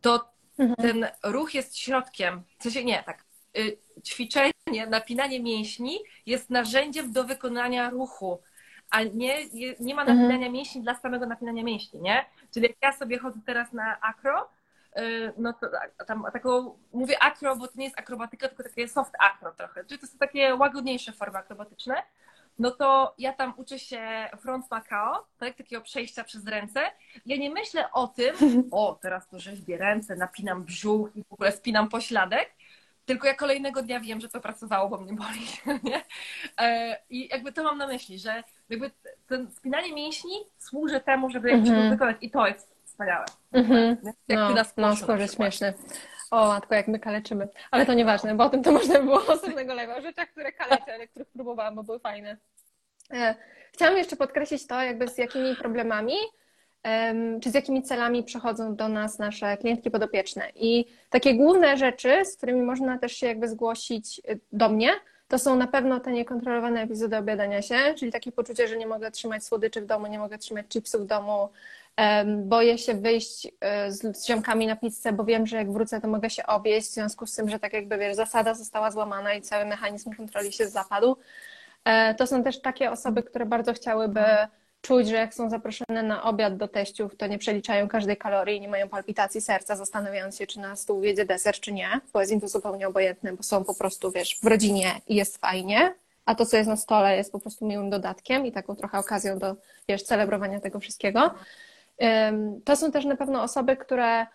[0.00, 0.76] to Mhm.
[0.76, 2.42] ten ruch jest środkiem.
[2.58, 3.24] W sensie nie, tak.
[3.58, 4.52] Y, Ćwiczenie,
[4.88, 8.40] napinanie mięśni jest narzędziem do wykonania ruchu,
[8.90, 9.36] a nie,
[9.80, 10.18] nie- ma Mhm.
[10.18, 12.24] napinania mięśni dla samego napinania mięśni, nie?
[12.54, 14.48] Czyli jak ja sobie chodzę teraz na akro,
[14.98, 15.66] y, no to
[16.06, 20.00] tam taką, mówię akro, bo to nie jest akrobatyka, tylko takie soft akro trochę, czyli
[20.00, 22.02] to są takie łagodniejsze formy akrobatyczne,
[22.58, 26.80] no to ja tam uczę się front Macao, tak, takiego przejścia przez ręce.
[27.26, 28.34] Ja nie myślę o tym,
[28.70, 32.50] o teraz to rzeźbię ręce, napinam brzuch i w ogóle spinam pośladek,
[33.06, 35.46] tylko ja kolejnego dnia wiem, że to pracowało, bo mnie boli.
[35.90, 36.02] Nie?
[36.60, 38.90] E, I jakby to mam na myśli, że jakby
[39.26, 41.82] ten spinanie mięśni służy temu, żeby Mhm.
[41.84, 43.24] to wykonać i to jest wspaniałe.
[43.52, 43.96] Mhm.
[44.02, 44.12] Nie?
[44.28, 45.74] Jak No, ty na no skórze śmieszne.
[46.30, 47.48] O matko, jak my kaleczymy.
[47.70, 49.98] Ale to nieważne, bo o tym to można by było osobnego live'a.
[49.98, 52.36] O rzeczach, które kaleczę, ale których próbowałam, bo były fajne.
[53.12, 53.34] E,
[53.72, 56.28] Chciałam jeszcze podkreślić to, jakby z jakimi problemami em,
[57.42, 60.44] czy z jakimi celami przychodzą do nas nasze klientki podopieczne.
[60.54, 64.90] I takie główne rzeczy, z którymi można też się jakby zgłosić y, do mnie,
[65.28, 69.10] to są na pewno te niekontrolowane epizody obiadania się, czyli takie poczucie, że nie mogę
[69.10, 71.48] trzymać słodyczy w domu, nie mogę trzymać chipsów w domu,
[72.36, 73.50] boję się wyjść y,
[73.92, 77.26] z, ziomkami na pizzę, bo wiem, że jak wrócę, to mogę się objeść, w związku
[77.26, 81.16] z tym, że tak jakby wiesz, zasada została złamana i cały mechanizm kontroli się zapadł.
[81.84, 84.20] E, To są też takie osoby, które bardzo chciałyby
[84.86, 88.68] czuć, że jak są zaproszone na obiad do teściów, to nie przeliczają każdej kalorii, nie
[88.68, 92.40] mają palpitacji serca, zastanawiając się, czy na stół wjedzie deser, czy nie, bo jest im
[92.40, 95.94] to zupełnie obojętne, bo są po prostu, wiesz, w rodzinie i jest fajnie,
[96.24, 99.38] a to, co jest na stole, jest po prostu miłym dodatkiem i taką trochę okazją
[99.38, 99.56] do,
[99.88, 101.34] wiesz, celebrowania tego wszystkiego.
[102.64, 104.26] To są też na pewno osoby, które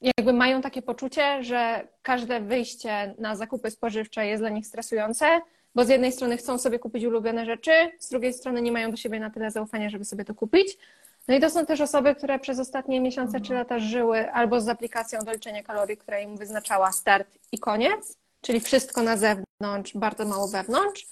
[0.00, 5.40] jakby mają takie poczucie, że każde wyjście na zakupy spożywcze jest dla nich stresujące,
[5.78, 8.96] bo z jednej strony chcą sobie kupić ulubione rzeczy, z drugiej strony nie mają do
[8.96, 10.78] siebie na tyle zaufania, żeby sobie to kupić.
[11.28, 14.68] No i to są też osoby, które przez ostatnie miesiące czy lata żyły albo z
[14.68, 20.24] aplikacją do liczenia kalorii, która im wyznaczała start i koniec, czyli wszystko na zewnątrz, bardzo
[20.24, 21.06] mało wewnątrz,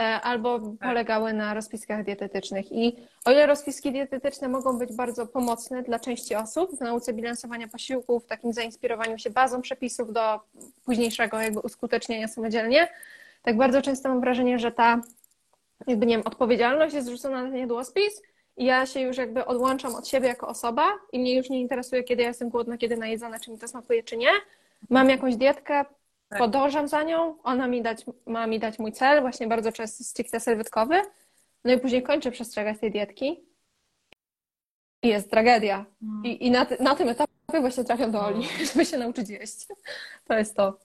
[0.00, 2.72] e, albo polegały na rozpiskach dietetycznych.
[2.72, 7.68] I o ile rozpiski dietetyczne mogą być bardzo pomocne dla części osób w nauce bilansowania
[7.68, 10.40] posiłków, w takim zainspirowaniu się bazą przepisów do
[10.84, 12.88] późniejszego jakby uskutecznienia samodzielnie,
[13.42, 15.00] tak bardzo często mam wrażenie, że ta
[15.86, 18.22] jakby nie wiem, odpowiedzialność jest zrzucona na ten jadłospis
[18.56, 22.02] i ja się już jakby odłączam od siebie jako osoba i mnie już nie interesuje,
[22.04, 24.30] kiedy ja jestem głodna, kiedy najedzona, czy mi to smakuje, czy nie.
[24.90, 25.84] Mam jakąś dietkę,
[26.28, 26.38] Tak.
[26.38, 30.40] podążam za nią, ona mi dać, ma mi dać mój cel, właśnie bardzo często stricte
[30.40, 31.02] sylwetkowy,
[31.64, 33.44] no i później kończę przestrzegać tej dietki
[35.02, 35.84] i jest tragedia.
[36.02, 36.24] Mm.
[36.24, 39.66] I, i na, na tym etapie właśnie trafiam do Oli, żeby się nauczyć jeść.
[40.24, 40.78] To jest to.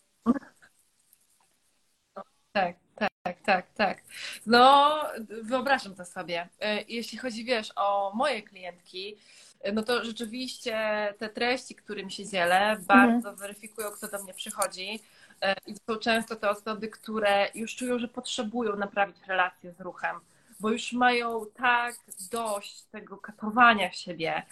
[2.57, 2.75] Tak,
[3.23, 3.97] tak, tak, tak.
[4.45, 4.97] No,
[5.43, 6.49] wyobrażam to sobie.
[6.59, 9.15] E, Jeśli chodzi, wiesz, o moje klientki,
[9.61, 10.77] e, no to rzeczywiście
[11.17, 14.99] te treści, którym się dzielę, bardzo weryfikują, kto do mnie przychodzi.
[15.41, 19.81] E, I to są często te osoby, które już czują, że potrzebują naprawić relacje z
[19.81, 20.15] ruchem,
[20.59, 21.95] bo już mają tak
[22.31, 24.43] dość tego katowania siebie,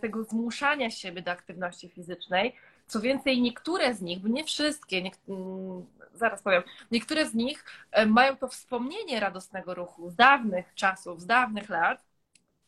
[0.00, 2.54] tego zmuszania siebie do aktywności fizycznej.
[2.88, 7.64] Co więcej, niektóre z nich, bo nie wszystkie, nie, mm, zaraz powiem, niektóre z nich
[7.92, 12.04] e, mają to wspomnienie radosnego ruchu z dawnych czasów, z dawnych lat,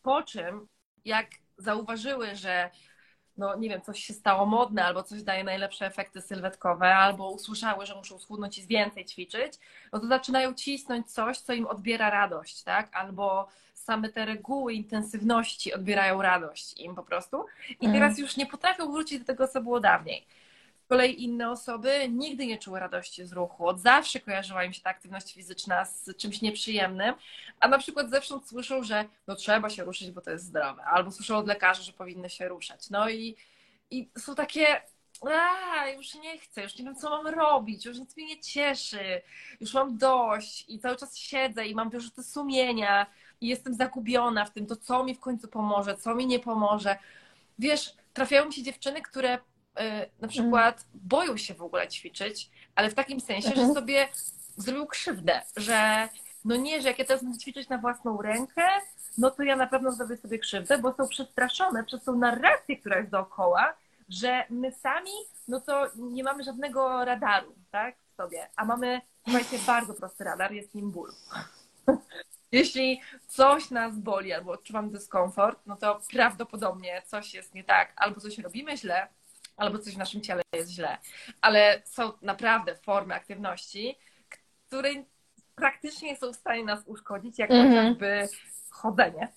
[0.03, 0.69] po czym
[1.05, 1.27] jak
[1.59, 2.71] zauważyły, że
[3.37, 7.87] no nie wiem, coś się stało modne, albo coś daje najlepsze efekty sylwetkowe, albo usłyszały,
[7.87, 9.53] że muszą schudnąć i więcej ćwiczyć,
[9.93, 12.97] no to zaczynają cisnąć coś, co im odbiera radość, tak?
[12.97, 13.49] Albo
[13.81, 17.45] same te reguły intensywności odbierają radość im po prostu.
[17.71, 17.93] I Mhm.
[17.93, 20.27] teraz już nie potrafią wrócić do tego, co było dawniej.
[20.85, 23.67] Z kolei inne osoby nigdy nie czuły radości z ruchu.
[23.69, 27.15] Od zawsze kojarzyła im się ta aktywność fizyczna z czymś nieprzyjemnym,
[27.61, 31.11] a na przykład zewsząd słyszą, że no trzeba się ruszyć, bo to jest zdrowe, albo
[31.11, 32.91] słyszą od lekarzy, że powinny się ruszać.
[32.91, 33.37] No i,
[33.91, 34.67] i są takie,
[35.31, 39.23] a już nie chcę, już nie wiem, co mam robić, już nic mnie nie cieszy,
[39.61, 43.07] już mam dość i cały czas siedzę i mam wyrzuty sumienia
[43.41, 46.99] i jestem zagubiona w tym, to co mi w końcu pomoże, co mi nie pomoże.
[47.59, 49.41] Wiesz, trafiają mi się dziewczyny, które y,
[50.21, 53.75] na przykład boją się w ogóle ćwiczyć, ale w takim sensie, że Mhm.
[53.75, 54.09] sobie
[54.57, 56.09] zrobił krzywdę, że
[56.45, 58.63] no nie, że jak ja teraz będę ćwiczyć na własną rękę,
[59.19, 62.99] no to ja na pewno zrobię sobie krzywdę, bo są przestraszone przez tą narrację, która
[62.99, 63.75] jest dookoła,
[64.09, 65.11] że my sami,
[65.49, 70.53] no to nie mamy żadnego radaru, tak, w sobie, a mamy, słuchajcie, bardzo prosty radar,
[70.53, 71.11] jest nim ból.
[72.53, 78.21] Jeśli coś nas boli albo odczuwam dyskomfort, no to prawdopodobnie coś jest nie tak, albo
[78.21, 79.09] coś robimy źle,
[79.57, 80.99] albo coś w naszym ciele jest źle.
[81.41, 83.99] Ale są naprawdę formy aktywności,
[84.69, 84.91] które
[85.55, 87.69] praktycznie są w stanie nas uszkodzić, jak Mhm.
[87.71, 88.29] chociażby
[88.71, 89.29] chodzenie.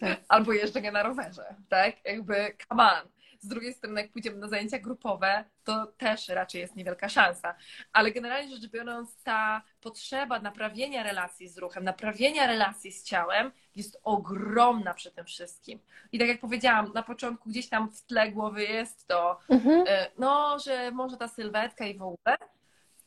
[0.00, 0.20] Tak.
[0.28, 2.04] Albo jeżdżenie na rowerze, tak?
[2.04, 3.08] Jakby come on.
[3.40, 7.54] Z drugiej strony, jak pójdziemy na zajęcia grupowe, to też raczej jest niewielka szansa.
[7.92, 14.00] Ale generalnie rzecz biorąc, ta potrzeba naprawienia relacji z ruchem, naprawienia relacji z ciałem jest
[14.04, 15.78] ogromna przy tym wszystkim.
[16.12, 19.84] I tak jak powiedziałam, na początku gdzieś tam w tle głowy jest to, Mhm.
[19.88, 22.36] e, no, że może ta sylwetka i w ogóle.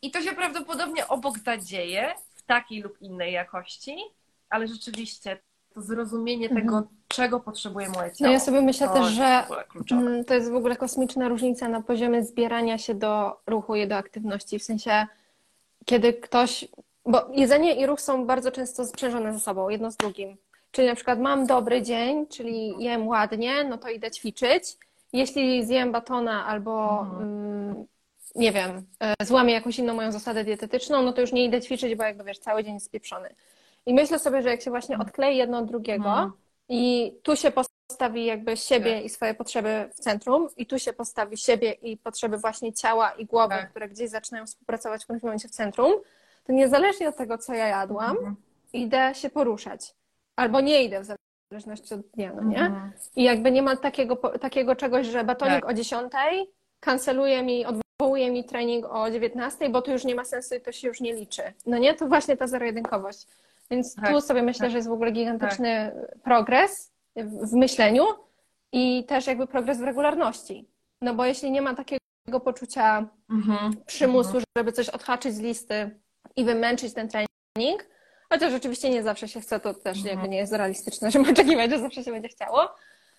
[0.02, 3.98] I to się prawdopodobnie obok zadzieje w takiej lub innej jakości,
[4.50, 5.40] ale rzeczywiście
[5.74, 6.62] to zrozumienie Mhm.
[6.66, 8.32] tego, czego potrzebuje moje No ciało.
[8.32, 9.44] ja sobie myślę to też, że.
[9.92, 13.96] Mm, To jest w ogóle kosmiczna różnica na poziomie zbierania się do ruchu i do
[13.96, 14.60] aktywności.
[14.60, 15.06] W sensie,
[15.86, 16.68] kiedy ktoś.
[17.06, 20.38] Bo jedzenie i ruch są bardzo często sprzężone ze sobą, jedno z drugim.
[20.72, 24.78] Czyli na przykład mam dobry dzień, czyli jem ładnie, no to idę ćwiczyć.
[25.14, 27.22] Jeśli zjem batona albo Mhm.
[27.22, 27.86] mm,
[28.36, 31.96] nie wiem, e, złamię jakąś inną moją zasadę dietetyczną, no to już nie idę ćwiczyć,
[31.96, 33.30] bo jakby wiesz, cały dzień jest spieprzony.
[33.86, 36.32] I myślę sobie, że jak się właśnie odklei jedno od drugiego, Mhm.
[36.70, 39.06] i tu się postawi jakby siebie Tak.
[39.06, 43.26] i swoje potrzeby w centrum, i tu się postawi siebie i potrzeby właśnie ciała i
[43.26, 43.70] głowy, Tak.
[43.70, 45.94] które gdzieś zaczynają współpracować w pewnym momencie w centrum,
[46.44, 48.36] to niezależnie od tego, co ja jadłam, Mhm.
[48.74, 49.94] idę się poruszać.
[50.36, 51.06] Albo nie idę w
[51.52, 52.58] zależności od dnia, no nie?
[52.60, 52.92] Mhm.
[53.16, 55.70] I jakby nie ma takiego, takiego czegoś, że batonik Tak.
[55.70, 56.12] o 10
[56.80, 60.72] kanceluje mi, odwołuje mi trening o 19, bo to już nie ma sensu i to
[60.72, 61.42] się już nie liczy.
[61.66, 61.94] No nie?
[61.94, 63.28] To właśnie ta zero-jedynkowość.
[63.72, 64.72] Więc Tak, tu sobie myślę, tak.
[64.72, 65.92] że jest w ogóle gigantyczny
[66.24, 68.04] progres w w myśleniu
[68.72, 70.70] i też jakby progres w regularności.
[71.02, 73.72] No bo jeśli nie ma takiego poczucia Mhm.
[73.86, 76.00] przymusu, żeby coś odhaczyć z listy
[76.36, 77.86] i wymęczyć ten trening,
[78.30, 80.16] chociaż oczywiście nie zawsze się chce, to też Mhm.
[80.16, 82.60] jakby nie jest realistyczne, żeby oczekiwać, że zawsze się będzie chciało,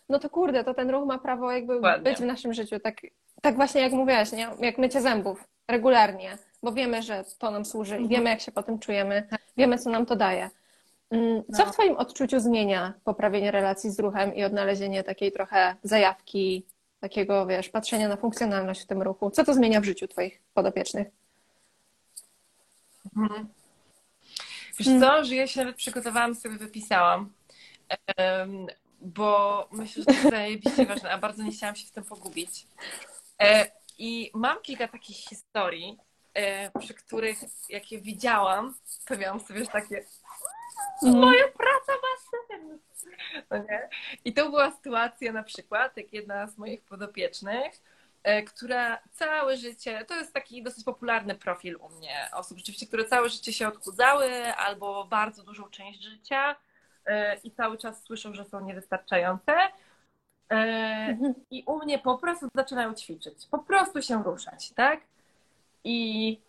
[0.09, 2.11] no to kurde, to ten ruch ma prawo jakby Dokładnie.
[2.11, 2.95] być w naszym życiu, tak,
[3.43, 4.49] tak właśnie jak mówiłaś, nie?
[4.61, 8.09] jak mycie zębów, regularnie, bo wiemy, że to nam służy i Mhm.
[8.11, 10.51] wiemy, jak się potem czujemy, wiemy, co nam to daje.
[11.11, 11.71] Mm, Co No.
[11.73, 16.67] w Twoim odczuciu zmienia poprawienie relacji z ruchem i odnalezienie takiej trochę zajawki,
[17.01, 19.31] takiego, wiesz, patrzenia na funkcjonalność w tym ruchu?
[19.31, 21.09] Co to zmienia w życiu Twoich podopiecznych?
[23.17, 23.49] Mhm.
[24.79, 25.01] Wiesz Mm.
[25.01, 27.33] co, że ja się nawet przygotowałam, sobie wypisałam,
[29.01, 32.67] bo myślę, że to jest zajebiście ważne, a bardzo nie chciałam się w tym pogubić.
[33.41, 33.67] E,
[33.99, 35.99] I mam kilka takich historii,
[36.81, 38.75] przy których jak je widziałam,
[39.07, 40.05] to miałam sobie już takie
[41.03, 42.81] moja praca ma sens.
[43.51, 43.89] No nie?
[44.25, 47.73] I to była sytuacja na przykład, jak jedna z moich podopiecznych,
[48.23, 53.05] e, która całe życie, to jest taki dosyć popularny profil u mnie osób rzeczywiście, które
[53.05, 56.57] całe życie się odchudzały albo bardzo dużą część życia
[57.07, 59.53] e, i cały czas słyszą, że są niewystarczające.
[60.51, 61.35] E, Mhm.
[61.51, 65.01] I u mnie po prostu zaczynają ćwiczyć, po prostu się ruszać, tak?
[65.85, 66.41] I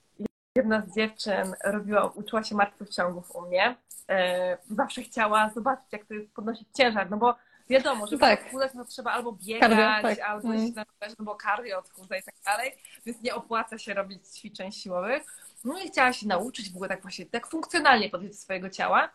[0.56, 3.76] jedna z dziewczyn robiła, uczyła się martwych ciągów u mnie.
[4.10, 7.36] E, zawsze chciała zobaczyć, jak to jest podnosić ciężar, no bo
[7.70, 8.40] wiadomo, żeby Tak.
[8.40, 8.46] tak.
[8.46, 10.20] odchudzać, no trzeba albo biegać, tak.
[10.20, 10.60] albo Mm.
[10.68, 12.72] się nazywać, no bo cardio odchudza i tak dalej,
[13.06, 15.24] więc nie opłaca się robić ćwiczeń siłowych.
[15.64, 19.10] No i chciała się nauczyć w ogóle tak właśnie, tak funkcjonalnie podejść do swojego ciała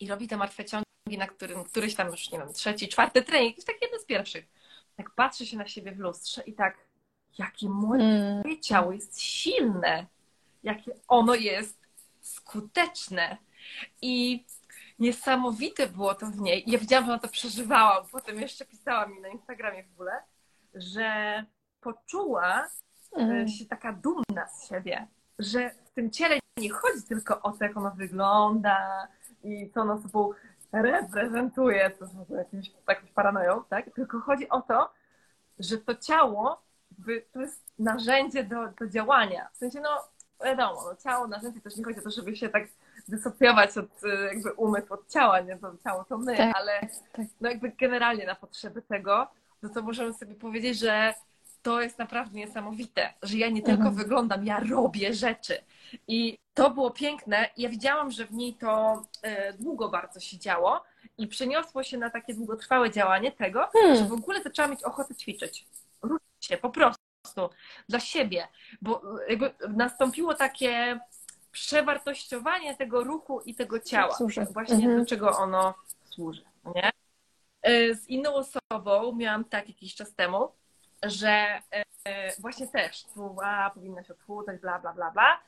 [0.00, 3.50] i robi te martwe ciągi, na którym któryś tam już, nie wiem, trzeci, czwarty trening,
[3.50, 4.44] jakiś taki jeden z pierwszych.
[4.96, 6.76] Tak patrzy się na siebie w lustrze i tak,
[7.38, 8.42] jakie moje Mm.
[8.62, 10.06] Ciało jest silne,
[10.62, 11.78] jakie ono jest
[12.20, 13.36] skuteczne.
[14.02, 14.44] I
[14.98, 16.64] niesamowite było to w niej.
[16.66, 20.12] Ja widziałam, że ona to przeżywała, bo potem jeszcze pisała mi na Instagramie w ogóle,
[20.74, 21.44] że
[21.80, 22.68] poczuła
[23.16, 23.48] Mm.
[23.48, 25.06] się taka dumna z siebie,
[25.38, 29.08] że w tym ciele nie chodzi tylko o to, jak ono wygląda
[29.44, 30.30] i co ono sobą
[30.72, 33.94] reprezentuje, co jest jakimś, jakąś paranoją, tak?
[33.94, 34.92] Tylko chodzi o to,
[35.58, 36.62] że to ciało
[36.98, 39.48] jakby, to jest narzędzie do, do działania.
[39.52, 39.88] W sensie, no
[40.44, 42.68] wiadomo, no, ciało, narzędzie też nie chodzi o to, żeby się tak
[43.08, 45.56] dysocjować od e, jakby umysłu od ciała, nie?
[45.58, 46.80] To ciało to my, Tak, ale
[47.12, 47.26] tak.
[47.40, 49.26] no jakby generalnie na potrzeby tego,
[49.62, 51.14] no to możemy sobie powiedzieć, że
[51.62, 53.94] to jest naprawdę niesamowite, że ja nie tylko Mhm.
[53.96, 55.58] wyglądam, ja robię rzeczy.
[56.08, 57.48] I to było piękne.
[57.56, 60.84] Ja widziałam, że w niej to e, długo bardzo się działo
[61.18, 63.96] i przeniosło się na takie długotrwałe działanie tego, Hmm.
[63.96, 65.66] że w ogóle zaczęłam mieć ochotę ćwiczyć.
[66.48, 67.50] Się po prostu
[67.88, 68.48] dla siebie,
[68.82, 69.02] bo
[69.68, 71.00] nastąpiło takie
[71.52, 74.14] przewartościowanie tego ruchu i tego ciała.
[74.14, 74.44] Służy.
[74.50, 74.98] Właśnie Mhm.
[74.98, 75.74] do czego ono
[76.10, 76.44] służy.
[76.74, 76.90] Nie?
[77.62, 80.52] E, Z inną osobą miałam tak jakiś czas temu,
[81.02, 81.62] że
[82.04, 85.40] e, właśnie też, tu, a powinna się odchudzać, bla, bla, bla, bla.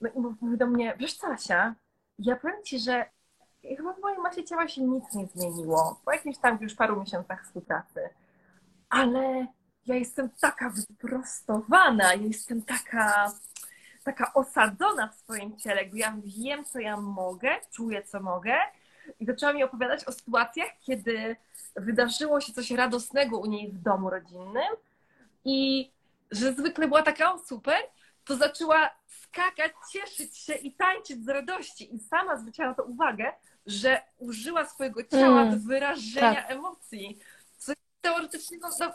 [0.00, 1.74] No i mówi do mnie, wiesz co, Asia,
[2.18, 3.04] ja powiem Ci, że
[3.76, 7.44] chyba w mojej masie ciała się nic nie zmieniło po jakimś tam już paru miesiącach
[7.44, 8.08] współpracy.
[8.90, 9.46] Ale
[9.88, 13.32] ja jestem taka wyprostowana, ja jestem taka,
[14.04, 18.54] taka osadzona w swoim ciele, jakby ja wiem, co ja mogę, czuję, co mogę.
[19.20, 21.36] I zaczęła mi opowiadać o sytuacjach, kiedy
[21.76, 24.72] wydarzyło się coś radosnego u niej w domu rodzinnym
[25.44, 25.90] i
[26.30, 27.76] że zwykle była taka super,
[28.24, 31.94] to zaczęła skakać, cieszyć się i tańczyć z radości.
[31.94, 33.32] I sama zwróciła na to uwagę,
[33.66, 37.18] że użyła swojego ciała Mm, do wyrażenia emocji.
[38.12, 38.92] Teoretycznie no, no,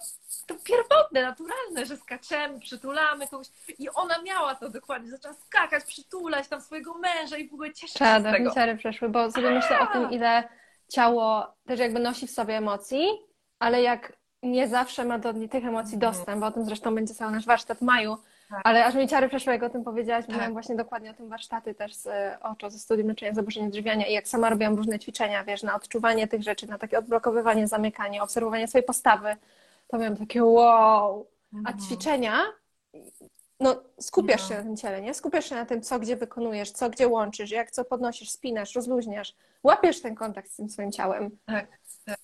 [0.47, 3.47] to pierwotne, naturalne, że skaczemy, przytulamy kogoś.
[3.79, 7.97] I ona miała to dokładnie, zaczęła skakać, przytulać tam swojego męża i w ogóle cieszyć
[7.97, 8.37] się z tego.
[8.37, 10.43] winciary przeszły, bo sobie myślę o tym, ile
[10.89, 13.07] ciało też jakby nosi w sobie emocji,
[13.59, 15.99] ale jak nie zawsze ma do tych emocji Mhm.
[15.99, 18.17] dostęp, bo o tym zresztą będzie cały nasz warsztat w maju,
[18.49, 18.61] Tak.
[18.63, 20.35] ale aż mi ciary przeszły, jak o tym powiedziałaś, Tak.
[20.35, 24.07] miałam właśnie dokładnie o tym warsztaty też z e, oczu, ze studium leczenia zaburzeń odżywiania
[24.07, 28.23] i jak sama robiłam różne ćwiczenia, wiesz, na odczuwanie tych rzeczy, na takie odblokowywanie, zamykanie,
[28.23, 29.35] obserwowanie swojej postawy,
[29.87, 31.79] to miałam takie wow, a Mhm.
[31.79, 32.37] ćwiczenia,
[33.59, 34.47] no skupiasz No.
[34.47, 35.13] się na tym ciele, nie?
[35.13, 39.35] Skupiasz się na tym, co gdzie wykonujesz, co gdzie łączysz, jak co podnosisz, spinasz, rozluźniasz,
[39.63, 41.37] łapiesz ten kontakt z tym swoim ciałem.
[41.45, 41.67] Tak,
[42.05, 42.17] tak.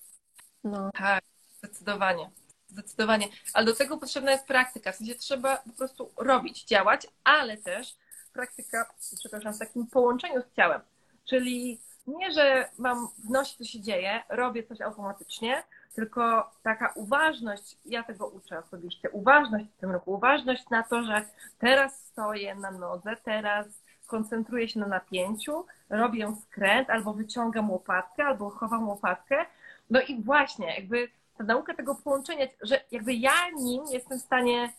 [0.64, 0.90] No.
[0.98, 1.24] Tak,
[1.58, 2.30] zdecydowanie.
[2.70, 3.28] Zdecydowanie.
[3.54, 4.92] Ale do tego potrzebna jest praktyka.
[4.92, 7.96] W sensie trzeba po prostu robić, działać, ale też
[8.32, 10.80] praktyka, przepraszam, w takim połączeniu z ciałem.
[11.24, 15.62] Czyli nie, że mam w nosie, co się dzieje, robię coś automatycznie,
[15.94, 21.24] tylko taka uważność, ja tego uczę osobiście, uważność w tym ruchu, uważność na to, że
[21.58, 23.66] teraz stoję na nodze, teraz
[24.06, 29.46] koncentruję się na napięciu, robię skręt, albo wyciągam łopatkę, albo chowam łopatkę.
[29.90, 31.08] No i właśnie, jakby
[31.40, 34.72] ta nauka tego połączenia, że jakby ja nim jestem w stanie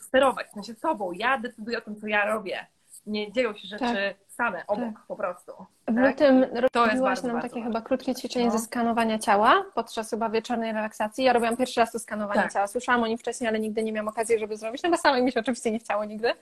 [0.00, 2.66] sterować, w sensie sobą, ja decyduję o tym, co ja robię.
[3.06, 4.16] nie dzieją się rzeczy Tak.
[4.28, 5.52] same, obok po prostu.
[5.52, 5.96] W Tak?
[5.96, 8.50] lutym robiłaś nam takie chyba krótkie ćwiczenie No.
[8.50, 11.24] ze skanowania ciała podczas chyba wieczornej relaksacji.
[11.24, 12.52] Ja robiłam pierwszy raz to skanowanie Tak.
[12.52, 12.66] ciała.
[12.66, 15.32] Słyszałam o nim wcześniej, ale nigdy nie miałam okazji, żeby zrobić, no bo samej mi
[15.32, 16.32] się oczywiście nie chciało nigdy.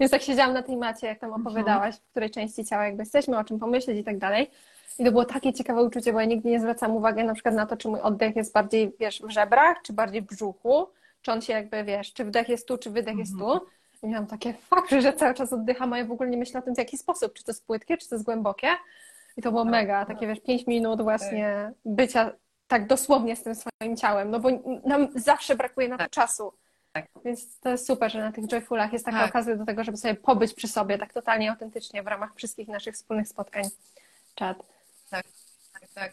[0.00, 1.46] Więc tak siedziałam na tej macie, jak tam Mhm.
[1.46, 4.50] opowiadałaś, w której części ciała jakby jesteśmy, o czym pomyśleć i tak dalej.
[4.98, 7.66] I to było takie ciekawe uczucie, bo ja nigdy nie zwracam uwagi na przykład na
[7.66, 10.86] to, czy mój oddech jest bardziej, wiesz, w żebrach, czy bardziej w brzuchu,
[11.22, 13.60] czy on się jakby, wiesz, czy wdech jest tu, czy wydech jest Mhm.
[13.60, 13.66] tu.
[14.02, 16.62] I miałam takie, fakt, że cały czas oddycham, a ja w ogóle nie myślę o
[16.62, 18.68] tym, w jaki sposób, czy to jest płytkie, czy to jest głębokie.
[19.36, 22.32] I to było No, mega, takie wiesz, pięć minut właśnie bycia
[22.68, 24.48] tak dosłownie z tym swoim ciałem, no bo
[24.86, 26.10] nam zawsze brakuje na to Tak.
[26.10, 26.52] czasu.
[26.92, 27.06] Tak.
[27.24, 29.30] Więc to jest super, że na tych joyfulach jest taka Tak.
[29.30, 32.94] okazja do tego, żeby sobie pobyć przy sobie tak totalnie autentycznie w ramach wszystkich naszych
[32.94, 33.64] wspólnych spotkań.
[34.34, 34.73] Czad.
[35.94, 36.12] Tak.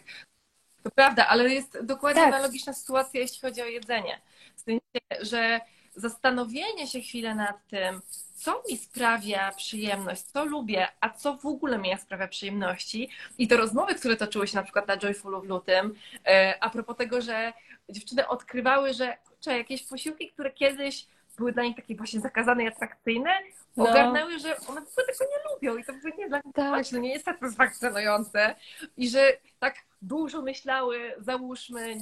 [0.83, 2.33] To prawda, ale jest dokładnie Tak.
[2.33, 4.21] analogiczna sytuacja, jeśli chodzi o jedzenie.
[4.55, 4.81] W sensie,
[5.21, 5.61] że
[5.95, 8.01] zastanowienie się chwilę nad tym,
[8.35, 13.09] co mi sprawia przyjemność, co lubię, a co w ogóle mi sprawia przyjemności.
[13.37, 16.97] I te rozmowy, które toczyły się na przykład na Joyfulu w lutym, e, a propos
[16.97, 17.53] tego, że
[17.89, 21.07] dziewczyny odkrywały, że kurczę, jakieś posiłki, które kiedyś
[21.37, 23.29] były dla nich takie właśnie zakazane i atrakcyjne,
[23.77, 23.89] No.
[23.89, 26.67] ogarnęły, że one w ogóle tego nie lubią i to ogóle nie dla nich Tak.
[26.67, 28.55] smaczne, nie jest satysfakcjonujące
[28.97, 31.97] i że tak dużo myślały, załóżmy,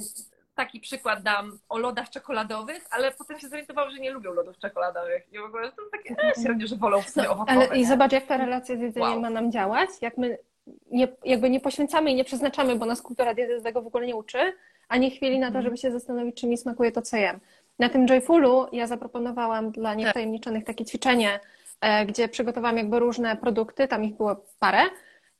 [0.54, 5.32] taki przykład dam o lodach czekoladowych, ale potem się zorientowały, że nie lubią lodów czekoladowych
[5.32, 7.52] i w ogóle to takie e, średnio, że wolą w sumie No, owocowe.
[7.66, 7.86] ale i nie?
[7.86, 9.20] zobacz, jak ta relacja z jedzeniem Wow.
[9.20, 10.38] ma nam działać, jak my
[10.90, 14.16] nie, jakby nie poświęcamy i nie przeznaczamy, bo nas kultura diety tego w ogóle nie
[14.16, 14.52] uczy,
[14.88, 15.64] ani chwili na to, Mhm.
[15.64, 17.40] żeby się zastanowić, czy mi smakuje to, co jem.
[17.80, 19.74] Na tym Joyfulu ja zaproponowałam Tak.
[19.74, 21.40] dla niewtajemniczonych takie ćwiczenie,
[21.80, 24.82] e, gdzie przygotowałam jakby różne produkty, tam ich było parę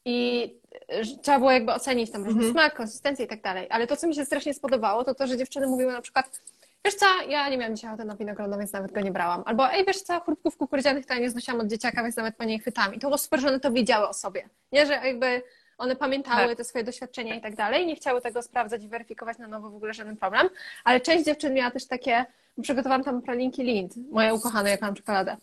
[0.04, 0.44] i
[0.88, 2.52] e, trzeba było jakby ocenić tam różny Mhm.
[2.52, 3.66] smak, konsystencję i tak dalej.
[3.70, 6.40] Ale to, co mi się strasznie spodobało, to to, że dziewczyny mówiły na przykład
[6.84, 8.16] Wiesz co, ja nie miałam dzisiaj ochoty na
[8.58, 9.42] więc nawet go nie brałam.
[9.46, 12.44] Albo ej, wiesz co, chrupków kukurydzianych to ja nie znosiłam od dzieciaka, więc nawet po
[12.44, 12.94] niej chwytam.
[12.94, 14.48] I to było super, że one to wiedziały o sobie.
[14.72, 15.42] Nie, że jakby
[15.80, 16.56] one pamiętały Tak.
[16.56, 19.74] te swoje doświadczenia i tak dalej, nie chciały tego sprawdzać i weryfikować na nowo w
[19.76, 20.48] ogóle żaden problem.
[20.84, 22.24] Ale część dziewczyn miała też takie,
[22.62, 25.36] przygotowałam tam pralinki Lind, moje ukochane, jak mam czekoladę.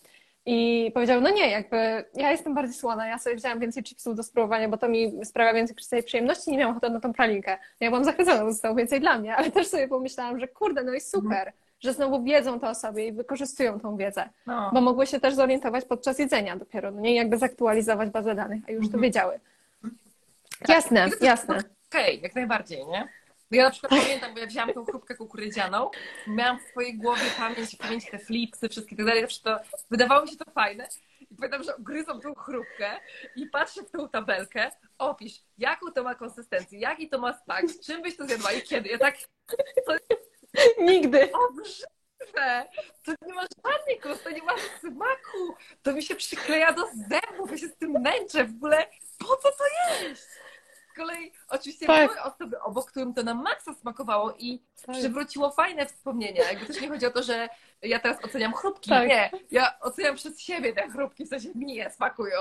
[0.49, 1.77] I powiedział, no nie, jakby
[2.13, 5.53] ja jestem bardziej słona, ja sobie wzięłam więcej chipsów do spróbowania, bo to mi sprawia
[5.53, 7.57] więcej przyjemności, nie miałam ochoty na tą pralinkę.
[7.79, 10.93] Ja byłam zachwycona, bo zostało więcej dla mnie, ale też sobie pomyślałam, że kurde, no
[10.93, 14.71] i super, że znowu wiedzą to o sobie i wykorzystują tą wiedzę, No.
[14.73, 18.71] bo mogły się też zorientować podczas jedzenia dopiero, no nie jakby zaktualizować bazę danych, a
[18.71, 19.01] już to Mhm.
[19.03, 19.39] wiedziały.
[20.59, 20.69] Tak.
[20.69, 21.63] Jasne, to jasne.
[21.89, 23.09] Okej, jak najbardziej, nie?
[23.51, 25.91] Ja na przykład pamiętam, bo ja wzięłam tą chrupkę kukurydzianą,
[26.27, 29.59] miałam w swojej głowie pamięć, pamięć te flipsy, wszystkie tak dalej, to
[29.91, 30.87] wydawało mi się to fajne.
[31.31, 32.99] I pamiętam, że gryzą tą chrupkę
[33.35, 37.85] i patrzę w tą tabelkę, opisz, jaką to ma konsystencję, jaki to ma smak, z
[37.85, 38.89] czym byś to zjadła i kiedy.
[38.89, 39.15] Ja tak,
[40.79, 41.29] Nigdy.
[41.31, 42.65] obrzydliwe,
[43.03, 47.51] to nie ma żadnej kos, to nie ma smaku, to mi się przykleja do zębów,
[47.51, 48.85] ja się z tym męczę, w ogóle
[49.19, 49.63] po co to
[50.03, 50.23] jeść?
[50.97, 52.07] Z kolei oczywiście Tak.
[52.11, 54.95] były osoby obok, którym to na maksa smakowało i Tak.
[54.95, 56.43] przywróciło fajne wspomnienia.
[56.51, 57.49] Jakby też nie chodzi o to, że
[57.81, 58.89] ja teraz oceniam chrupki.
[58.89, 59.07] Tak.
[59.07, 62.37] Nie, ja oceniam przez siebie te chrupki, w sensie mi je smakują.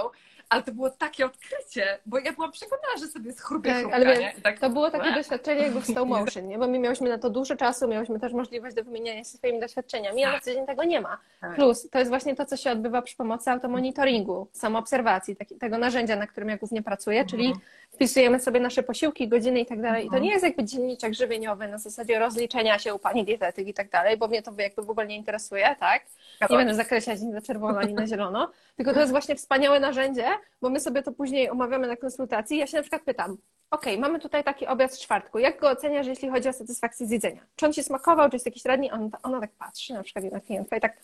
[0.48, 4.32] Ale to było takie odkrycie, bo ja byłam przekonana, że sobie schrubię Tak, chrupka, ale?
[4.38, 6.58] I tak, To było takie doświadczenie jakby w slow motion, nie?
[6.58, 10.24] bo my miałyśmy na to dużo czasu, miałyśmy też możliwość do wymieniania się swoimi doświadczeniami,
[10.24, 11.18] a na co dzień tego nie ma.
[11.40, 11.54] Tak.
[11.54, 16.26] Plus, to jest właśnie to, co się odbywa przy pomocy automonitoringu, samoobserwacji, tego narzędzia, na
[16.26, 17.28] którym ja głównie pracuję, Mhm.
[17.30, 17.54] czyli
[17.92, 20.00] wpisujemy sobie nasze posiłki, godziny i tak dalej.
[20.02, 20.22] I to Mhm.
[20.22, 24.16] nie jest jakby dzienniczek żywieniowy na zasadzie rozliczenia się u pani dietetyk i tak dalej,
[24.16, 26.02] bo mnie to jakby w ogóle nie interesuje, tak?
[26.50, 30.26] Nie będę zakreślać ani na czerwono, ani na zielono, tylko to jest właśnie wspaniałe narzędzie,
[30.62, 32.58] bo my sobie to później omawiamy na konsultacji.
[32.58, 33.36] Ja się na przykład pytam,
[33.70, 37.10] okej, mamy tutaj taki obiad z czwartku, jak go oceniasz, jeśli chodzi o satysfakcję z
[37.10, 37.40] jedzenia?
[37.56, 38.90] Czy on Ci smakował, czy jest jakiś średni?
[38.92, 40.96] On, ona tak patrzy, na przykład jedna klientka i tak,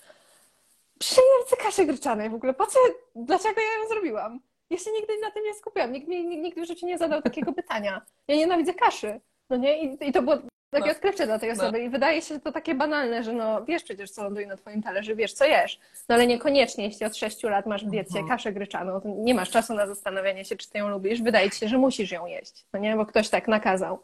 [0.98, 2.78] przyjemcy kaszy gryczanej w ogóle, po co,
[3.16, 4.40] dlaczego ja ją zrobiłam?
[4.72, 7.52] Ja się nigdy na tym nie skupiłam, nikt mi nigdy w życiu nie zadał takiego
[7.62, 8.02] pytania.
[8.28, 9.20] Ja nienawidzę kaszy,
[9.50, 9.82] no nie?
[9.82, 10.36] I, i to było
[10.70, 10.92] takie No.
[10.92, 11.54] odkrywcze dla tej No.
[11.62, 14.82] osoby i wydaje się to takie banalne, że no wiesz przecież, co ląduje na twoim
[14.82, 15.80] talerzu, wiesz, co jesz.
[16.08, 18.28] No ale niekoniecznie, jeśli od 6 lat masz w diecie Mhm.
[18.28, 21.22] kaszę gryczaną, to nie masz czasu na zastanawianie się, czy ty ją lubisz.
[21.22, 22.96] Wydaje ci się, że musisz ją jeść, no nie?
[22.96, 24.02] Bo ktoś tak nakazał.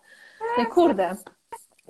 [0.59, 1.17] No kurde.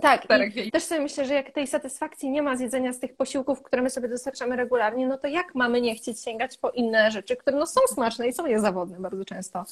[0.03, 0.27] Tak,
[0.57, 3.63] i też sobie myślę, że jak tej satysfakcji nie ma z jedzenia z tych posiłków,
[3.63, 7.37] które my sobie dostarczamy regularnie, no to jak mamy nie chcieć sięgać po inne rzeczy,
[7.37, 9.65] które no są smaczne i są niezawodne bardzo często.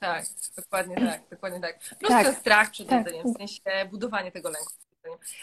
[0.00, 0.24] Tak,
[0.56, 1.78] dokładnie tak, dokładnie tak.
[1.78, 3.06] Plus Tak, ten strach przed tak.
[3.06, 4.72] jedzeniem, w sensie budowanie tego lęku.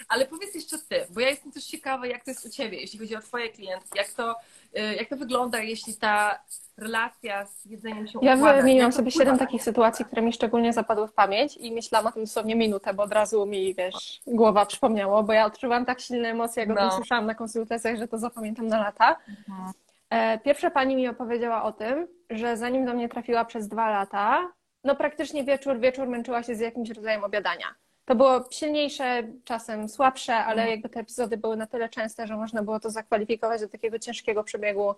[0.09, 2.99] Ale powiedz jeszcze ty, bo ja jestem też ciekawa, jak to jest u ciebie, jeśli
[2.99, 4.35] chodzi o twoje klientki, jak to,
[4.77, 6.39] y, jak to wygląda, jeśli ta
[6.77, 11.07] relacja z jedzeniem się Ja układa, wymieniłam sobie siedem takich sytuacji, które mi szczególnie zapadły
[11.07, 15.23] w pamięć i myślałam o tym dosłownie minutę, bo od razu mi, wiesz, głowa przypomniało,
[15.23, 16.89] bo ja odczuwałam tak silne emocje, jak o No.
[16.89, 19.17] tym słyszałam na konsultacjach, że to zapamiętam na lata.
[19.47, 19.71] Mhm.
[20.09, 24.51] E, pierwsza pani mi opowiedziała o tym, że zanim do mnie trafiła przez dwa lata,
[24.83, 27.65] no praktycznie wieczór, wieczór męczyła się z jakimś rodzajem obiadania.
[28.05, 30.69] To było silniejsze, czasem słabsze, ale Mhm.
[30.69, 34.43] jakby te epizody były na tyle częste, że można było to zakwalifikować do takiego ciężkiego
[34.43, 34.95] przebiegu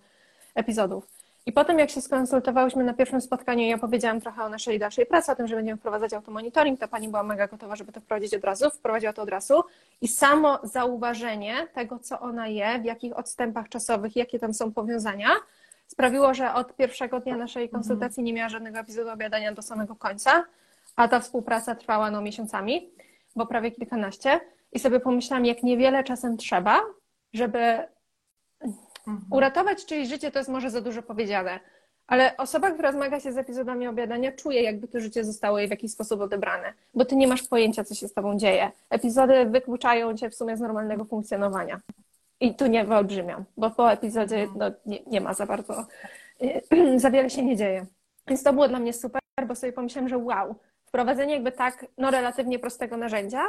[0.56, 1.08] epizodów.
[1.46, 5.06] I potem, jak się skonsultowałyśmy na pierwszym spotkaniu i ja powiedziałam trochę o naszej dalszej
[5.06, 8.34] pracy, o tym, że będziemy wprowadzać automonitoring, to pani była mega gotowa, żeby to wprowadzić
[8.34, 9.64] od razu, wprowadziła to od razu.
[10.02, 15.30] I samo zauważenie tego, co ona je, w jakich odstępach czasowych, jakie tam są powiązania,
[15.88, 20.44] sprawiło, że od pierwszego dnia naszej konsultacji nie miała żadnego epizodu obiadania do samego końca,
[20.96, 22.90] a ta współpraca trwała no miesiącami,
[23.36, 24.40] bo prawie kilkanaście.
[24.72, 26.82] I sobie pomyślałam, jak niewiele czasem trzeba,
[27.34, 27.88] żeby
[29.08, 29.28] Mhm.
[29.32, 31.60] uratować czyjeś życie, to jest może za dużo powiedziane.
[32.08, 35.72] Ale osoba, która zmaga się z epizodami obiadania, czuje, jakby to życie zostało jej w
[35.72, 38.72] jakiś sposób odebrane, bo ty nie masz pojęcia, co się z tobą dzieje.
[38.90, 41.80] Epizody wykluczają cię w sumie z normalnego funkcjonowania.
[42.40, 45.86] I tu nie wyolbrzymiam, bo po epizodzie no, nie, nie ma za bardzo,
[46.96, 47.86] za wiele się nie dzieje.
[48.28, 50.56] Więc to było dla mnie super, bo sobie pomyślałam, że wow,
[50.94, 53.42] wprowadzenie jakby tak no, relatywnie prostego narzędzia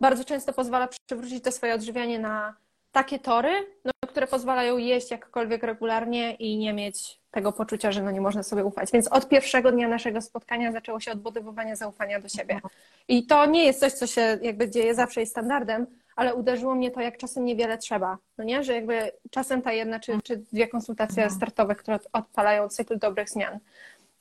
[0.00, 2.56] bardzo często pozwala przywrócić to swoje odżywianie na
[2.92, 8.10] takie tory, no, które pozwalają jeść jakkolwiek regularnie i nie mieć tego poczucia, że no
[8.10, 8.92] nie można sobie ufać.
[8.92, 12.60] Więc od pierwszego dnia naszego spotkania zaczęło się odbudowywanie zaufania do siebie.
[13.08, 15.86] I to nie jest coś, co się jakby dzieje zawsze i standardem,
[16.16, 18.18] ale uderzyło mnie to, jak czasem niewiele trzeba.
[18.38, 22.98] No nie, że jakby czasem ta jedna czy, czy dwie konsultacje startowe, które odpalają cykl
[22.98, 23.58] dobrych zmian.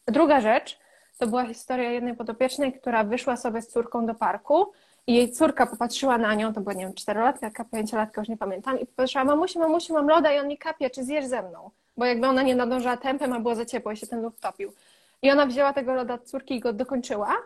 [0.08, 0.83] Druga rzecz
[1.24, 4.72] to była historia jednej podopiecznej, która wyszła sobie z córką do parku
[5.08, 8.80] i jej córka popatrzyła na nią, to była, nie wiem, czterolatka, pięciolatka, już nie pamiętam,
[8.80, 11.72] i popatrzyła, mamusiu, mamusiu, mam loda i on mi kapie, czy zjesz ze mną?
[11.98, 14.74] Bo jakby ona nie nadążała tempem, a było za ciepło i się ten lód topił.
[15.22, 17.38] I ona wzięła tego loda od córki i go dokończyła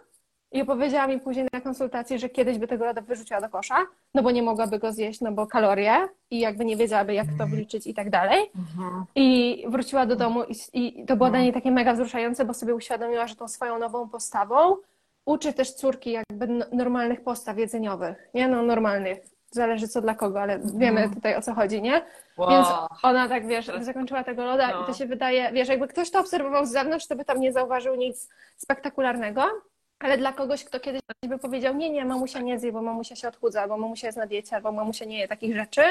[0.52, 3.76] i opowiedziała mi później na konsultacji, że kiedyś by tego loda wyrzuciła do kosza,
[4.14, 7.48] no bo nie mogłaby go zjeść, no bo kalorie i jakby nie wiedziałaby, jak to
[7.48, 8.52] wliczyć i tak dalej.
[8.56, 9.06] Mhm.
[9.16, 12.76] I wróciła do domu i, i to było dla niej takie mega wzruszające, bo sobie
[12.76, 14.78] uświadomiła, że tą swoją nową postawą
[15.26, 18.48] uczy też córki jakby normalnych postaw jedzeniowych, nie?
[18.48, 19.20] No normalnych,
[19.52, 22.02] zależy co dla kogo, ale wiemy tutaj o co chodzi, nie?
[22.38, 22.50] Wow.
[22.50, 22.68] Więc
[23.04, 24.84] ona tak, wiesz, zakończyła tego loda No.
[24.84, 27.54] i to się wydaje, wiesz, jakby ktoś to obserwował z zewnątrz, to by tam nie
[27.54, 29.44] zauważył nic spektakularnego,
[30.00, 33.28] ale dla kogoś, kto kiedyś by powiedział, nie, nie, mamusia nie zje, bo mamusia się
[33.28, 35.82] odchudza, albo mamusia jest na diecie, albo mamusia nie je takich rzeczy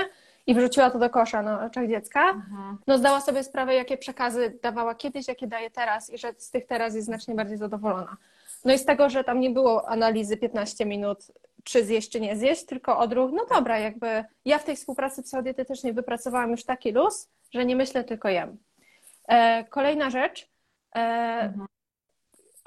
[0.46, 2.78] i wrzuciła to do kosza na oczach dziecka, Mhm.
[2.86, 6.66] no zdała sobie sprawę, jakie przekazy dawała kiedyś, jakie daje teraz i że z tych
[6.66, 8.16] teraz jest znacznie bardziej zadowolona.
[8.64, 11.18] No i z tego, że tam nie było analizy 15 minut,
[11.64, 15.92] czy zjeść, czy nie zjeść, tylko odruch, no dobra, jakby ja w tej współpracy psychodietetycznej
[15.92, 18.56] wypracowałam już taki luz, że nie myślę, tylko jem.
[19.28, 20.48] E, kolejna rzecz,
[20.96, 20.98] e,
[21.42, 21.66] Mhm.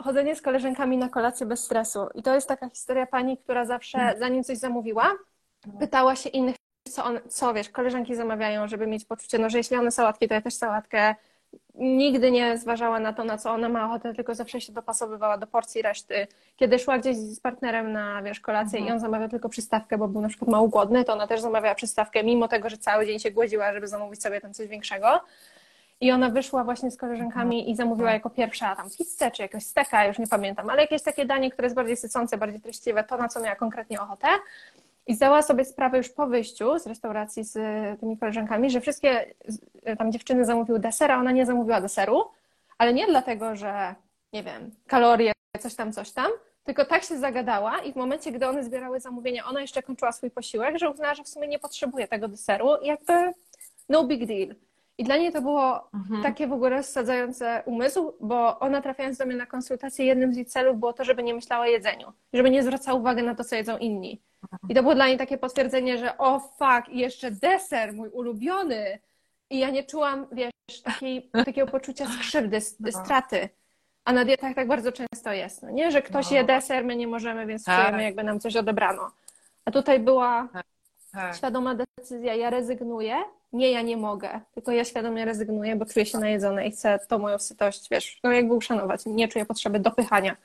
[0.03, 2.07] Chodzenie z koleżankami na kolację bez stresu.
[2.15, 5.11] I to jest taka historia pani, która zawsze, zanim coś zamówiła,
[5.79, 6.55] pytała się innych,
[6.89, 10.33] co, on, co wiesz, koleżanki zamawiają, żeby mieć poczucie, no, że jeśli one sałatki, to
[10.33, 11.15] ja też sałatkę.
[11.75, 15.47] Nigdy nie zważała na to, na co ona ma ochotę, tylko zawsze się dopasowywała do
[15.47, 16.27] porcji reszty.
[16.55, 20.21] Kiedy szła gdzieś z partnerem na, wiesz, kolację i on zamawiał tylko przystawkę, bo był
[20.21, 23.31] na przykład mało głodny, to ona też zamawiała przystawkę, mimo tego, że cały dzień się
[23.31, 25.21] głodziła, żeby zamówić sobie tam coś większego.
[26.01, 30.05] I ona wyszła właśnie z koleżankami i zamówiła jako pierwsza tam pizzę czy jakiegoś steka,
[30.05, 33.27] już nie pamiętam, ale jakieś takie danie, które jest bardziej sycące, bardziej treściwe, to na
[33.29, 34.27] co miała konkretnie ochotę.
[35.07, 37.53] I zdała sobie sprawę już po wyjściu z restauracji z
[37.99, 42.23] tymi koleżankami, że wszystkie z- tam dziewczyny zamówiły deser, a ona nie zamówiła deseru,
[42.77, 43.95] ale nie dlatego, że
[44.33, 46.31] nie wiem, kalorie, coś tam, coś tam,
[46.63, 50.31] tylko tak się zagadała i w momencie, gdy one zbierały zamówienia, ona jeszcze kończyła swój
[50.31, 53.13] posiłek, że uznała, że w sumie nie potrzebuje tego deseru i jakby
[53.89, 54.55] no big deal.
[54.99, 56.23] I dla niej to było Mhm.
[56.23, 60.45] takie w ogóle rozsadzające umysł, bo ona trafiając do mnie na konsultację, jednym z jej
[60.45, 63.55] celów było to, żeby nie myślała o jedzeniu, żeby nie zwracała uwagi na to, co
[63.55, 64.21] jedzą inni.
[64.69, 68.99] I to było dla niej takie potwierdzenie, że o fuck, i jeszcze deser, mój ulubiony.
[69.49, 70.51] I ja nie czułam, wiesz,
[70.83, 72.91] takiej, takiego poczucia skrzywdy, No.
[72.91, 73.49] straty.
[74.05, 75.91] A na dietach tak bardzo często jest, no nie?
[75.91, 76.37] Że ktoś No.
[76.37, 77.79] je deser, my nie możemy, więc Tak.
[77.85, 79.11] czujemy, jakby nam coś odebrano.
[79.65, 80.47] A tutaj była
[81.11, 81.35] Tak.
[81.35, 83.15] świadoma decyzja, ja rezygnuję,
[83.53, 87.19] nie, ja nie mogę, tylko ja świadomie rezygnuję, bo czuję się najedzona i chcę tą
[87.19, 90.35] moją sytość, wiesz, no jakby uszanować, nie czuję potrzeby dopychania.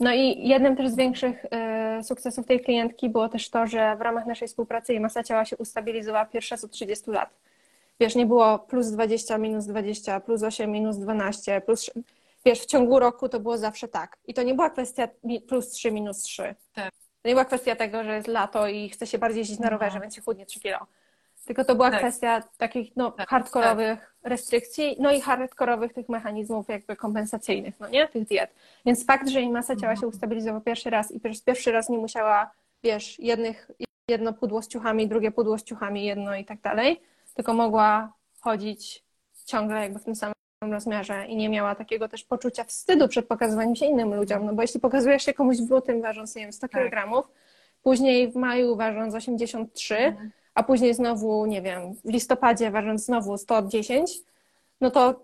[0.00, 4.00] No i jednym też z większych y, sukcesów tej klientki było też to, że w
[4.00, 7.30] ramach naszej współpracy jej masa ciała się ustabilizowała pierwszy raz od 30 lat.
[8.00, 11.90] Wiesz, nie było plus 20, minus 20, plus 8, minus 12, plus...
[12.44, 14.18] Wiesz, w ciągu roku to było zawsze tak.
[14.26, 15.08] I to nie była kwestia
[15.48, 16.54] plus 3, minus 3.
[16.74, 16.90] Tak.
[17.22, 20.00] To nie była kwestia tego, że jest lato i chce się bardziej jeździć na rowerze,
[20.00, 20.86] więc się chudnie 3 kilo.
[21.46, 21.98] Tylko to była Tak.
[21.98, 28.08] kwestia takich no, Tak, hardkorowych restrykcji, no i hardkorowych tych mechanizmów jakby kompensacyjnych, no nie?
[28.08, 28.50] Tych diet.
[28.86, 31.98] Więc fakt, że jej masa ciała się ustabilizowała pierwszy raz i przez pierwszy raz nie
[31.98, 32.50] musiała,
[32.84, 33.70] wiesz, jednych,
[34.08, 37.00] jedno pudło z ciuchami, drugie pudło z ciuchami, jedno i tak dalej,
[37.34, 39.04] tylko mogła chodzić
[39.44, 43.76] ciągle jakby w tym samym rozmiarze i nie miała takiego też poczucia wstydu przed pokazywaniem
[43.76, 46.68] się innym ludziom, no bo jeśli pokazujesz się komuś w lutym ważąc, nie wiem, 100
[46.68, 46.90] Tak.
[46.90, 47.22] kg,
[47.82, 50.30] później w maju ważąc 83, Mhm.
[50.54, 54.10] A później znowu, nie wiem, w listopadzie ważąc znowu 110,
[54.80, 55.14] no to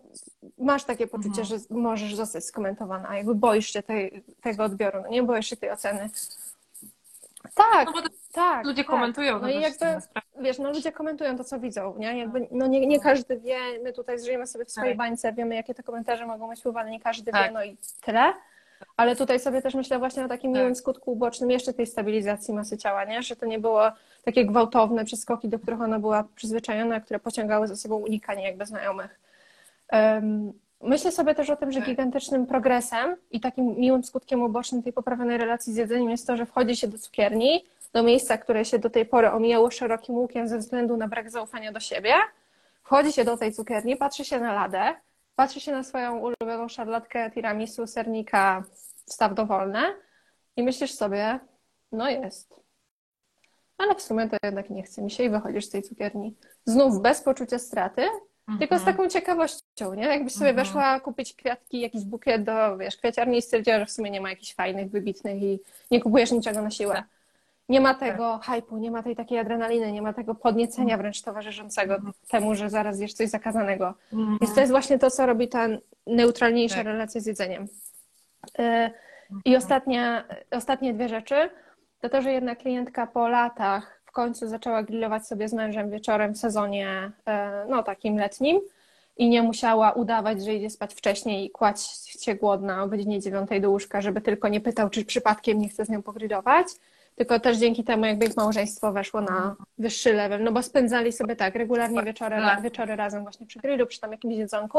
[0.59, 1.47] masz takie poczucie, Mhm.
[1.47, 5.71] że możesz zostać skomentowana, jakby boisz się tej, tego odbioru, no nie boisz się tej
[5.71, 6.11] oceny.
[7.55, 8.03] Tak, No
[8.33, 8.65] tak.
[8.67, 8.91] ludzie tak.
[8.91, 9.87] komentują, No to i jakby,
[10.41, 12.19] wiesz, no ludzie komentują to, co widzą, nie?
[12.19, 14.99] Jakby, no nie, nie każdy wie, my tutaj żyjemy sobie w swojej Tak.
[14.99, 17.53] bańce, wiemy, jakie te komentarze mogą mieć wpływ, ale nie każdy wie, Tak.
[17.53, 18.33] no i tyle.
[18.97, 20.59] Ale tutaj sobie też myślę właśnie o takim Tak.
[20.61, 23.23] miłym skutku ubocznym jeszcze tej stabilizacji masy ciała, nie?
[23.23, 23.83] Że to nie było
[24.25, 29.21] takie gwałtowne przeskoki, do których ona była przyzwyczajona, które pociągały za sobą unikanie jakby znajomych.
[29.89, 30.53] Em,
[30.83, 31.89] Myślę sobie też o tym, że Tak.
[31.89, 36.47] gigantycznym progresem i takim miłym skutkiem ubocznym tej poprawionej relacji z jedzeniem jest to, że
[36.47, 40.59] wchodzi się do cukierni, do miejsca, które się do tej pory omijało szerokim łukiem ze
[40.59, 42.15] względu na brak zaufania do siebie.
[42.83, 44.95] Wchodzi się do tej cukierni, patrzy się na ladę,
[45.39, 48.65] patrzy się na swoją ulubioną szarlotkę tiramisu, sernika,
[49.07, 49.95] wstaw dowolne
[50.57, 51.41] i myślisz sobie,
[51.93, 52.61] no jest.
[53.79, 56.35] Ale w sumie to jednak nie chce mi się i wychodzisz z tej cukierni.
[56.65, 58.03] Znów bez poczucia straty,
[58.59, 58.97] tylko z Mhm.
[58.97, 60.03] taką ciekawością, nie?
[60.07, 60.67] Jakbyś sobie Mhm.
[60.67, 64.31] weszła kupić kwiatki, jakiś bukiet do, wiesz, kwiaciarni i stwierdziła, że w sumie nie ma
[64.31, 65.61] jakichś fajnych, wybitnych i
[65.91, 67.03] nie kupujesz niczego na siłę.
[67.69, 67.75] Tak.
[67.75, 71.95] Nie ma tego hypu, nie ma tej takiej adrenaliny, nie ma tego podniecenia wręcz towarzyszącego
[71.95, 72.13] Mhm.
[72.29, 73.95] temu, że zaraz jesz coś zakazanego.
[74.13, 74.39] Mhm.
[74.41, 75.67] Więc to jest właśnie to, co robi ta
[76.07, 76.87] neutralniejsza Tak.
[76.87, 77.69] relacja z jedzeniem.
[78.59, 78.91] Y,
[79.45, 81.51] I ostatnia, ostatnie dwie rzeczy
[82.01, 86.35] to to, że jedna klientka po latach w końcu zaczęła grillować sobie z mężem wieczorem
[86.35, 88.61] w sezonie e, no takim letnim
[89.17, 93.61] i nie musiała udawać, że idzie spać wcześniej i kłaść się głodna o godzinie dziewiątej
[93.61, 96.67] do łóżka, żeby tylko nie pytał, czy przypadkiem nie chce z nią pogrillować,
[97.19, 101.37] tylko też dzięki temu jakby ich małżeństwo weszło na wyższy level, no bo spędzali sobie
[101.37, 102.63] tak regularnie wieczory, Tak.
[102.63, 104.79] wieczory razem właśnie przy grillu, przy tam jakimś jedzonku.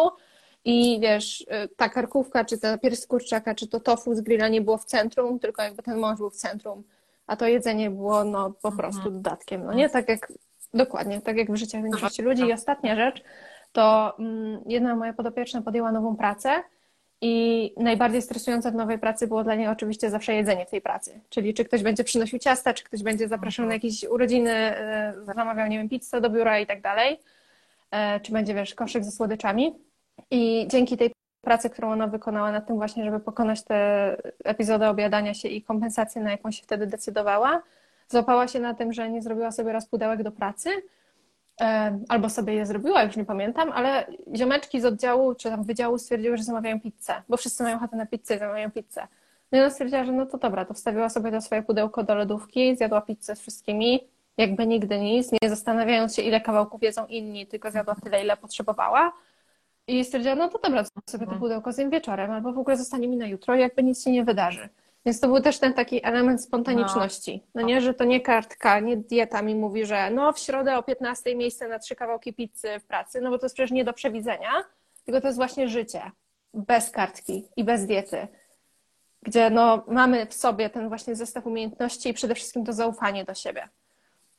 [0.65, 4.77] I wiesz, ta karkówka, czy ta pierś kurczaka, czy to tofu z grilla nie było
[4.77, 6.83] w centrum, tylko jakby ten mąż był w centrum,
[7.27, 9.89] a to jedzenie było no po prostu dodatkiem, no nie?
[9.89, 10.33] Tak jak,
[10.73, 12.43] dokładnie, tak jak w życiach większości ludzi.
[12.43, 13.23] I ostatnia rzecz,
[13.71, 16.63] to mm, jedna moja podopieczna podjęła nową pracę
[17.21, 21.19] i najbardziej stresujące w nowej pracy było dla niej oczywiście zawsze jedzenie w tej pracy.
[21.29, 24.75] Czyli czy ktoś będzie przynosił ciasta, czy ktoś będzie zapraszał na jakieś urodziny,
[25.21, 27.19] y, zamawiał, nie wiem, pizzę do biura i tak dalej,
[27.91, 29.75] E, czy będzie, wiesz, koszyk ze słodyczami.
[30.31, 31.11] I dzięki tej
[31.41, 36.21] pracy, którą ona wykonała nad tym właśnie, żeby pokonać te epizody obiadania się i kompensację,
[36.21, 37.61] na jaką się wtedy decydowała,
[38.07, 40.81] złapała się na tym, że nie zrobiła sobie raz pudełek do pracy, e,
[42.09, 46.37] albo sobie je zrobiła, już nie pamiętam, ale ziomeczki z oddziału czy tam wydziału stwierdziły,
[46.37, 49.07] że zamawiają pizzę, bo wszyscy mają ochotę na pizzę i zamawiają pizzę.
[49.51, 52.15] No i ona stwierdziła, że no to dobra, to wstawiła sobie to swoje pudełko do
[52.15, 53.99] lodówki, zjadła pizzę z wszystkimi,
[54.37, 59.13] jakby nigdy nic, nie zastanawiając się, ile kawałków jedzą inni, tylko zjadła tyle, ile potrzebowała.
[59.87, 63.07] I stwierdziła, no to dobra, to sobie to pudełko zjem wieczorem, albo w ogóle zostanie
[63.07, 64.69] mi na jutro i jakby nic się nie wydarzy.
[65.09, 67.43] Więc to był też ten taki element spontaniczności.
[67.55, 70.83] No nie, że to nie kartka, nie dieta mi mówi, że no w środę o
[70.83, 73.93] 15 miejsce na trzy kawałki pizzy w pracy, no bo to jest przecież nie do
[73.93, 74.49] przewidzenia,
[75.05, 76.11] tylko to jest właśnie życie.
[76.53, 78.27] Bez kartki i bez diety.
[79.21, 83.33] Gdzie no mamy w sobie ten właśnie zestaw umiejętności i przede wszystkim to zaufanie do
[83.33, 83.69] siebie,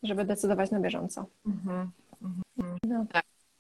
[0.03, 1.27] żeby decydować na bieżąco.
[1.47, 1.91] Mhm.
[2.83, 3.07] No.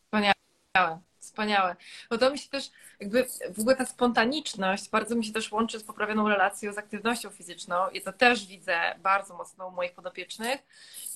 [0.04, 1.76] Wspaniałe, wspaniałe.
[2.10, 5.78] Bo to mi się też, jakby w ogóle ta spontaniczność bardzo mi się też łączy
[5.78, 10.60] z poprawioną relacją z aktywnością fizyczną i to też widzę bardzo mocno u moich podopiecznych,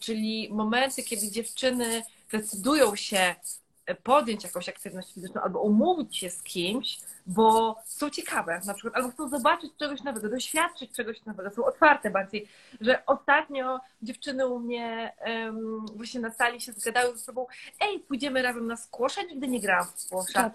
[0.01, 2.03] czyli momenty, kiedy dziewczyny
[2.33, 3.35] decydują się
[4.03, 8.61] podjąć jakąś aktywność fizyczną albo umówić się z kimś, bo są ciekawe.
[8.67, 12.49] Na przykład, albo chcą zobaczyć czegoś nowego, doświadczyć czegoś nowego, są otwarte bardziej,
[12.81, 17.47] że ostatnio dziewczyny u mnie um, właśnie na sali się zgadały ze sobą,
[17.81, 20.53] ej, pójdziemy razem na squasha, nigdy nie grałam w squasha, Tak.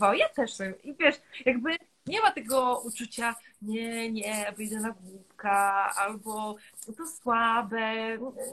[0.00, 0.50] co ja też
[0.84, 1.14] i wiesz,
[1.46, 6.56] jakby nie ma tego uczucia, nie, nie, wyjdę na głupka, albo
[6.96, 7.92] to słabe,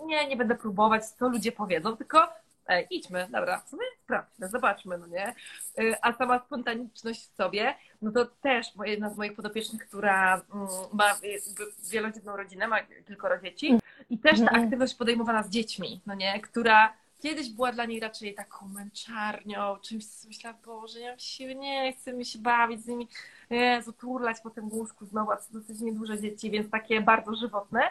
[0.05, 2.27] nie, nie będę próbować, co ludzie powiedzą, tylko
[2.67, 5.35] ej, idźmy, dobra, sumie sprawdźmy, zobaczmy, no nie?
[5.79, 10.67] Y, A sama spontaniczność w sobie, no to też jedna z moich podopiecznych, która mm,
[10.93, 16.15] ma jakby wielodzietną rodzinę, ma kilkoro dzieci i też ta aktywność podejmowana z dziećmi, no
[16.15, 16.41] nie?
[16.41, 21.55] Która kiedyś była dla niej raczej taką męczarnią, czymś, co myślałam, Boże, nie mam siły,
[21.55, 23.07] nie chcę mi się bawić z nimi,
[23.49, 27.81] Jezu, turlać po tym łóżku znowu, a to dosyć nieduże dzieci, więc takie bardzo żywotne.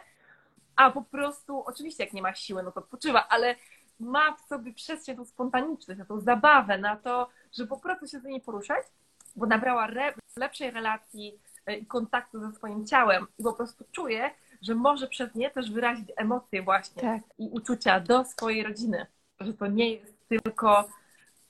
[0.76, 3.56] A po prostu, oczywiście jak nie ma siły, no to odpoczywa, ale
[4.00, 8.20] ma w sobie przestrzeń tą spontaniczność, na tą zabawę, na to, że po prostu się
[8.20, 8.86] z nimi poruszać,
[9.36, 14.30] bo nabrała re- lepszej relacji e, i kontaktu ze swoim ciałem i po prostu czuje,
[14.62, 17.22] że może przez nie też wyrazić emocje właśnie Tak.
[17.38, 19.06] i uczucia do swojej rodziny.
[19.40, 20.88] Że to nie jest tylko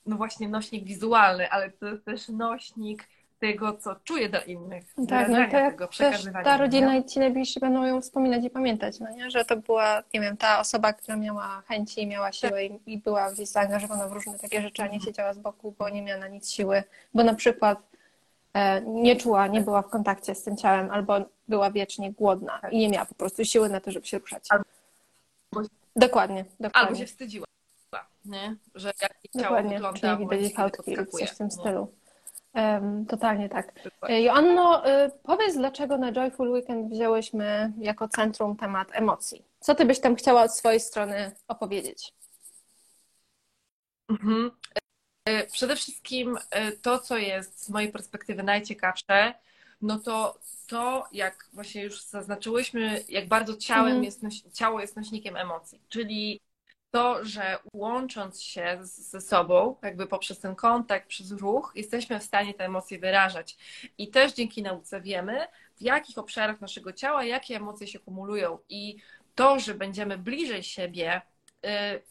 [0.06, 3.08] no właśnie nośnik wizualny, ale to jest też nośnik
[3.40, 4.84] tego, co czuję do innych.
[5.08, 8.50] Tak, no to jak tego, też ta rodzina i ci najbliżsi będą ją wspominać i
[8.50, 9.30] pamiętać, no nie?
[9.30, 13.32] Że to była, nie wiem, ta osoba, która miała chęci, miała siłę i, i była
[13.32, 16.28] gdzieś zaangażowana w różne takie rzeczy, a nie siedziała z boku, bo nie miała na
[16.28, 16.82] nic siły,
[17.14, 17.78] bo na przykład
[18.54, 22.78] e, nie czuła, nie była w kontakcie z tym ciałem, albo była wiecznie głodna i
[22.78, 24.44] nie miała po prostu siły na to, żeby się ruszać.
[24.48, 24.64] Albo,
[25.96, 26.88] dokładnie, dokładnie.
[26.88, 27.46] Albo się wstydziła,
[28.24, 28.56] nie?
[28.74, 31.99] Że jak ciało Dokładnie, wygląda, czy nie widać fałdki, coś w tym stylu.
[33.08, 33.72] Totalnie tak.
[34.02, 39.44] E, Joanno, y, powiedz, dlaczego na Joyful Weekend wzięłyśmy jako centrum temat emocji?
[39.60, 42.12] Co ty byś tam chciała od swojej strony opowiedzieć?
[44.08, 44.50] Mhm.
[45.24, 46.38] E, Przede wszystkim
[46.82, 49.34] to, co jest z mojej perspektywy najciekawsze,
[49.80, 54.04] no to to, jak właśnie już zaznaczyłyśmy, jak bardzo ciałem Mhm.
[54.04, 54.20] jest
[54.52, 56.40] ciało jest nośnikiem emocji, czyli
[56.90, 62.54] to, że łącząc się ze sobą, jakby poprzez ten kontakt, przez ruch, jesteśmy w stanie
[62.54, 63.56] te emocje wyrażać.
[63.98, 68.58] I też dzięki nauce wiemy, w jakich obszarach naszego ciała, jakie emocje się kumulują.
[68.68, 68.96] I
[69.34, 71.22] to, że będziemy bliżej siebie,
[71.64, 71.68] y,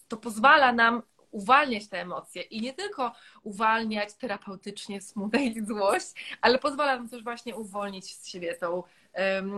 [0.07, 1.01] to pozwala nam
[1.31, 3.11] uwalniać te emocje i nie tylko
[3.43, 8.83] uwalniać terapeutycznie smutek i złość, ale pozwala nam też właśnie uwolnić z siebie tą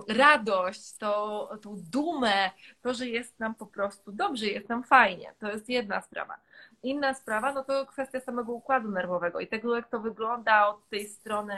[0.08, 5.34] radość, tą, tą dumę, to, że jest nam po prostu dobrze, jest nam fajnie.
[5.39, 6.38] To jest jedna sprawa.
[6.84, 11.08] Inna sprawa, no to kwestia samego układu nerwowego i tego, jak to wygląda od tej
[11.08, 11.58] strony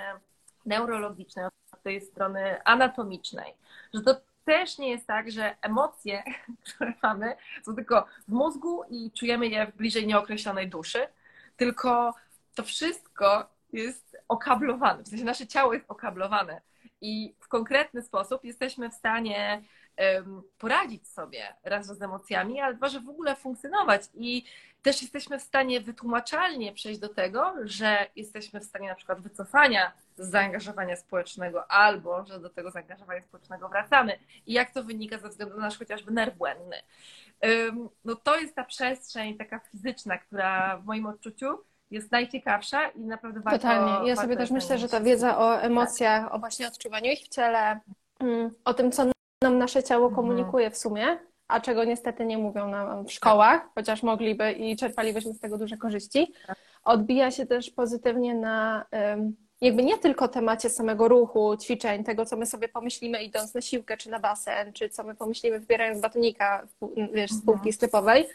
[0.66, 3.54] neurologicznej, od tej strony anatomicznej.
[3.94, 4.16] Że to
[4.46, 6.24] też nie jest tak, że emocje,
[6.76, 7.36] które mamy,
[7.66, 11.08] są tylko w mózgu i czujemy je w bliżej nieokreślonej duszy,
[11.58, 12.14] tylko
[12.56, 16.62] to wszystko jest okablowane, w sensie nasze ciało jest okablowane
[17.04, 19.64] i w konkretny sposób jesteśmy w stanie
[20.58, 24.46] poradzić sobie raz z emocjami, ale dwa, że w ogóle funkcjonować i
[24.82, 29.92] też jesteśmy w stanie wytłumaczalnie przejść do tego, że jesteśmy w stanie na przykład wycofania
[30.18, 35.30] z zaangażowania społecznego albo, że do tego zaangażowania społecznego wracamy i jak to wynika ze
[35.30, 36.78] względu na nasz chociażby nerw błędny.
[38.06, 41.64] No to jest ta przestrzeń taka fizyczna, która w moim odczuciu
[41.94, 44.10] jest najciekawsza i naprawdę warto Totalnie.
[44.10, 47.80] Ja sobie też myślę, że ta wiedza o emocjach, o właśnie odczuwaniu ich w ciele,
[48.20, 49.04] mm, o tym, co
[49.44, 50.16] nam nasze ciało Mhm.
[50.16, 51.18] komunikuje w sumie,
[51.48, 55.78] a czego niestety nie mówią nam w szkołach, chociaż mogliby i czerpalibyśmy z tego duże
[55.78, 56.34] korzyści,
[56.84, 58.86] odbija się też pozytywnie na
[59.62, 63.98] jakby nie tylko temacie samego ruchu, ćwiczeń, tego, co my sobie pomyślimy idąc na siłkę
[63.98, 66.68] czy na basen, czy co my pomyślimy wybierając batonika
[67.14, 68.26] wiesz, z półki sklepowej,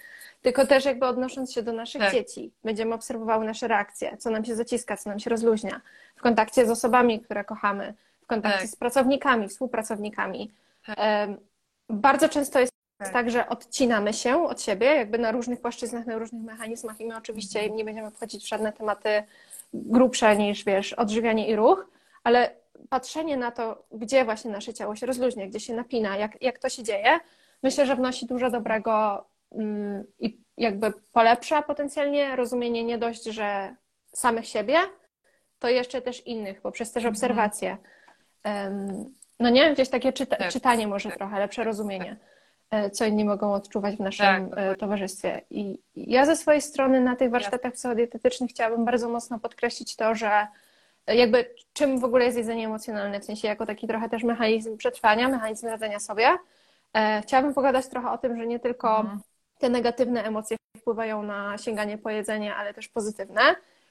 [0.43, 2.13] tylko też jakby odnosząc się do naszych Tak.
[2.13, 2.53] dzieci.
[2.65, 5.81] Będziemy obserwowały nasze reakcje, co nam się zaciska, co nam się rozluźnia,
[6.17, 8.69] w kontakcie z osobami, które kochamy, w kontakcie Tak.
[8.69, 10.51] z pracownikami, współpracownikami.
[10.87, 10.99] Tak.
[11.89, 13.13] Bardzo często jest Tak.
[13.13, 17.17] tak, że odcinamy się od siebie, jakby na różnych płaszczyznach, na różnych mechanizmach i my
[17.17, 19.23] oczywiście nie będziemy wchodzić w żadne tematy
[19.75, 21.87] grubsze niż, wiesz, odżywianie i ruch,
[22.25, 22.51] ale
[22.89, 26.69] patrzenie na to, gdzie właśnie nasze ciało się rozluźnia, gdzie się napina, jak, jak to
[26.69, 27.21] się dzieje,
[27.63, 29.25] myślę, że wnosi dużo dobrego
[30.21, 33.75] i jakby polepsza potencjalnie rozumienie nie dość, że
[34.13, 34.79] samych siebie,
[35.59, 37.15] to jeszcze też innych, poprzez też Mhm.
[37.15, 37.77] obserwacje.
[39.41, 40.49] No nie, gdzieś takie czyta Tak.
[40.53, 41.19] czytanie może Tak.
[41.19, 42.17] trochę, lepsze rozumienie,
[42.71, 45.41] e, co inni mogą odczuwać w naszym Tak, e, towarzystwie.
[45.51, 50.47] I ja ze swojej strony na tych warsztatach psychodietetycznych chciałabym bardzo mocno podkreślić to, że
[51.07, 55.29] jakby czym w ogóle jest jedzenie emocjonalne, w sensie jako taki trochę też mechanizm przetrwania,
[55.29, 56.29] mechanizm radzenia sobie.
[56.95, 59.21] E, Chciałabym pogadać trochę o tym, że nie tylko Mhm.
[59.59, 63.41] Te negatywne emocje wpływają na sięganie po jedzenie, ale też pozytywne.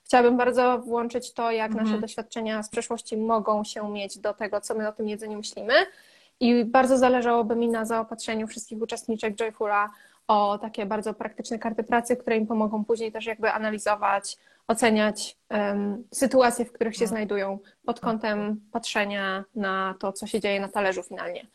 [0.04, 1.88] Chciałabym bardzo włączyć to, jak Mhm.
[1.88, 5.74] nasze doświadczenia z przeszłości mogą się mieć do tego, co my o tym jedzeniu myślimy.
[6.40, 9.90] I bardzo zależałoby mi na zaopatrzeniu wszystkich uczestniczek Joyfula
[10.28, 14.38] o takie bardzo praktyczne karty pracy, które im pomogą później też jakby analizować,
[14.68, 17.10] oceniać em, sytuacje, w których się Mhm.
[17.10, 21.48] znajdują pod kątem patrzenia na to, co się dzieje na talerzu finalnie.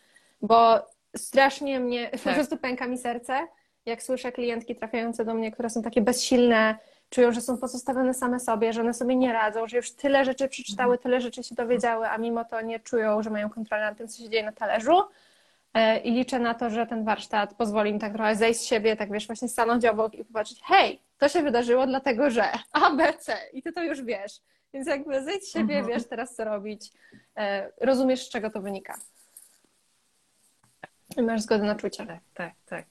[0.43, 0.87] Bo
[1.17, 2.35] strasznie mnie, po Tak.
[2.35, 3.47] prostu pęka mi serce,
[3.87, 6.77] jak słyszę klientki trafiające do mnie, które są takie bezsilne,
[7.11, 10.49] czują, że są pozostawione same sobie, że one sobie nie radzą, że już tyle rzeczy
[10.49, 14.09] przeczytały, tyle rzeczy się dowiedziały, a mimo to nie czują, że mają kontrolę nad tym,
[14.09, 15.03] co się dzieje na talerzu.
[15.75, 18.97] E, I liczę na to, że ten warsztat pozwoli im tak trochę zejść z siebie,
[18.97, 23.13] tak wiesz, właśnie stanąć obok i popatrzeć, hej, to się wydarzyło dlatego, że A, B,
[23.19, 24.41] C i ty to już wiesz.
[24.75, 25.87] Więc jakby zejdź z siebie, Mhm.
[25.87, 26.91] wiesz teraz co robić,
[27.37, 28.99] e, rozumiesz z czego to wynika.
[31.17, 32.07] I masz zgodę na czucie.
[32.07, 32.85] Tak, tak, tak.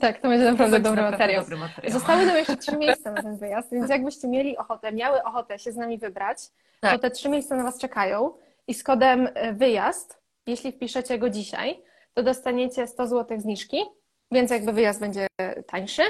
[0.00, 1.42] Tak, to będzie naprawdę To dobry będzie materiał.
[1.42, 1.92] Dobry materiał.
[1.92, 5.72] Zostały nam jeszcze trzy miejsca na ten wyjazd, więc jakbyście mieli ochotę, miały ochotę się
[5.72, 6.48] z nami wybrać,
[6.80, 7.00] to Tak.
[7.00, 8.32] te trzy miejsca na Was czekają
[8.66, 11.82] i z kodem e, wyjazd, jeśli wpiszecie go dzisiaj,
[12.14, 13.82] to dostaniecie 100 zł zniżki,
[14.30, 15.26] więc jakby wyjazd będzie
[15.66, 16.02] tańszy.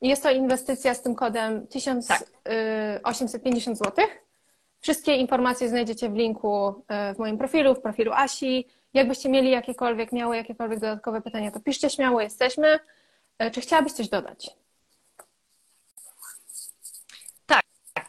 [0.00, 4.06] Jest to inwestycja z tym kodem 1850 zł.
[4.80, 6.72] Wszystkie informacje znajdziecie w linku y,
[7.14, 8.66] w moim profilu, w profilu Asi.
[8.94, 12.78] Jakbyście mieli jakiekolwiek, miały jakiekolwiek dodatkowe pytania, to piszcie śmiało, jesteśmy.
[13.42, 14.50] Y, Czy chciałabyś coś dodać?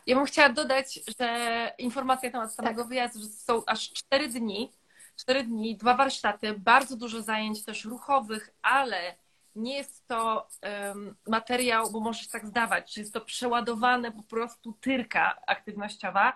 [0.07, 4.71] Ja bym chciała dodać, że informacja na temat samego wyjazdu, że są aż cztery dni,
[5.15, 9.15] cztery dni, dwa warsztaty, bardzo dużo zajęć też ruchowych, ale
[9.55, 14.73] nie jest to um, materiał, bo możesz tak zdawać, że jest to przeładowane po prostu
[14.81, 16.33] tyrka aktywnościowa,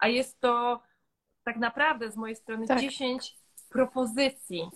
[0.00, 0.82] a jest to
[1.44, 2.80] tak naprawdę z mojej strony Tak.
[2.80, 3.36] 10
[3.68, 4.70] propozycji.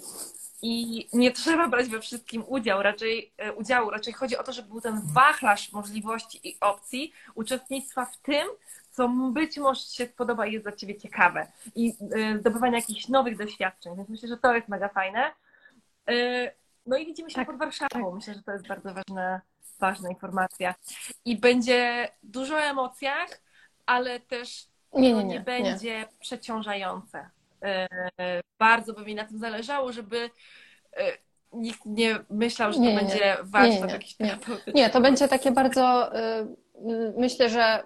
[0.63, 3.91] I nie trzeba brać we wszystkim udział, raczej, e, udziału.
[3.91, 8.49] Raczej chodzi o to, żeby był ten wachlarz możliwości i opcji uczestnictwa w tym,
[8.91, 11.53] co być może się spodoba i jest dla Ciebie ciekawe.
[11.75, 13.97] I e, zdobywania jakichś nowych doświadczeń.
[13.97, 15.31] Więc myślę, że to jest mega fajne.
[16.09, 16.53] E,
[16.87, 18.05] No i widzimy się Tak, pod Warszawą.
[18.05, 18.15] tak.
[18.15, 19.41] Myślę, że to jest bardzo ważna,
[19.79, 20.75] ważna informacja.
[21.25, 23.41] I będzie dużo o emocjach,
[23.87, 25.25] ale też nie, nie, nie.
[25.25, 25.41] nie.
[25.41, 27.31] będzie przeciążające.
[27.63, 27.89] E,
[28.59, 30.31] Bardzo by mi na tym zależało, żeby
[30.97, 31.13] e,
[31.53, 34.39] nikt nie myślał, że Nie, to nie, będzie Nie, warsztat nie, jakiś nie.
[34.75, 36.47] Nie, to będzie takie bardzo, y,
[37.17, 37.83] myślę, że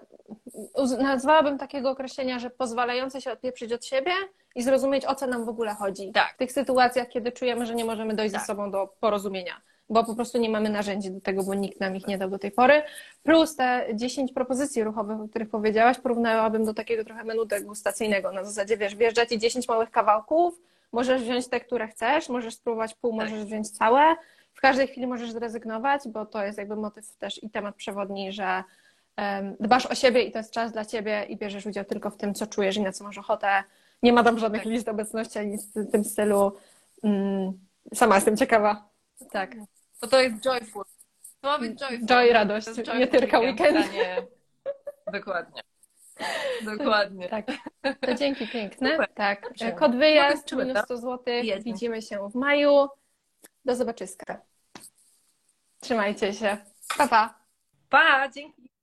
[0.99, 4.11] nazwałabym takiego określenia, że pozwalające się odpieprzyć od siebie
[4.55, 6.11] i zrozumieć, o co nam w ogóle chodzi.
[6.11, 6.33] Tak.
[6.33, 8.41] W tych sytuacjach, kiedy czujemy, że nie możemy dojść Tak.
[8.41, 11.95] ze sobą do porozumienia, bo po prostu nie mamy narzędzi do tego, bo nikt nam
[11.95, 12.83] ich nie dał do tej pory.
[13.23, 18.31] Plus te 10 propozycji ruchowych, o których powiedziałaś, porównałabym do takiego trochę menu degustacyjnego.
[18.31, 20.61] Na zasadzie, wiesz, wjeżdża ci 10 małych kawałków,
[20.91, 23.29] możesz wziąć te, które chcesz, możesz spróbować pół, Tak.
[23.29, 24.15] możesz wziąć całe.
[24.53, 28.63] W każdej chwili możesz zrezygnować, bo to jest jakby motyw też i temat przewodni, że
[29.59, 32.33] dbasz o siebie i to jest czas dla ciebie i bierzesz udział tylko w tym,
[32.33, 33.47] co czujesz i na co masz ochotę.
[34.03, 34.71] Nie ma tam żadnych Tak.
[34.71, 36.51] list obecności ani nic w tym stylu.
[37.03, 37.53] Mm,
[37.93, 38.89] sama jestem ciekawa.
[39.31, 39.55] Tak.
[40.01, 40.83] Bo to jest joyful.
[41.41, 42.05] To ma być joyful.
[42.07, 43.93] Joy, radość, To jest nie joyful tylko weekend.
[43.93, 44.27] nie...
[45.13, 45.61] Dokładnie.
[46.77, 47.29] Dokładnie.
[47.29, 47.45] Tak.
[48.01, 48.91] To dzięki piękne.
[48.91, 49.13] Super.
[49.13, 49.41] Tak.
[49.41, 49.71] Dobrze.
[49.71, 50.85] Kod wyjazd, Zobaczymy, minus tak?
[50.85, 51.23] 100 zł.
[51.63, 52.87] Widzimy się w maju.
[53.65, 54.41] Do zobaczyska.
[55.79, 56.57] Trzymajcie się.
[56.97, 57.39] Pa, pa.
[57.89, 58.64] Pa, dzięki.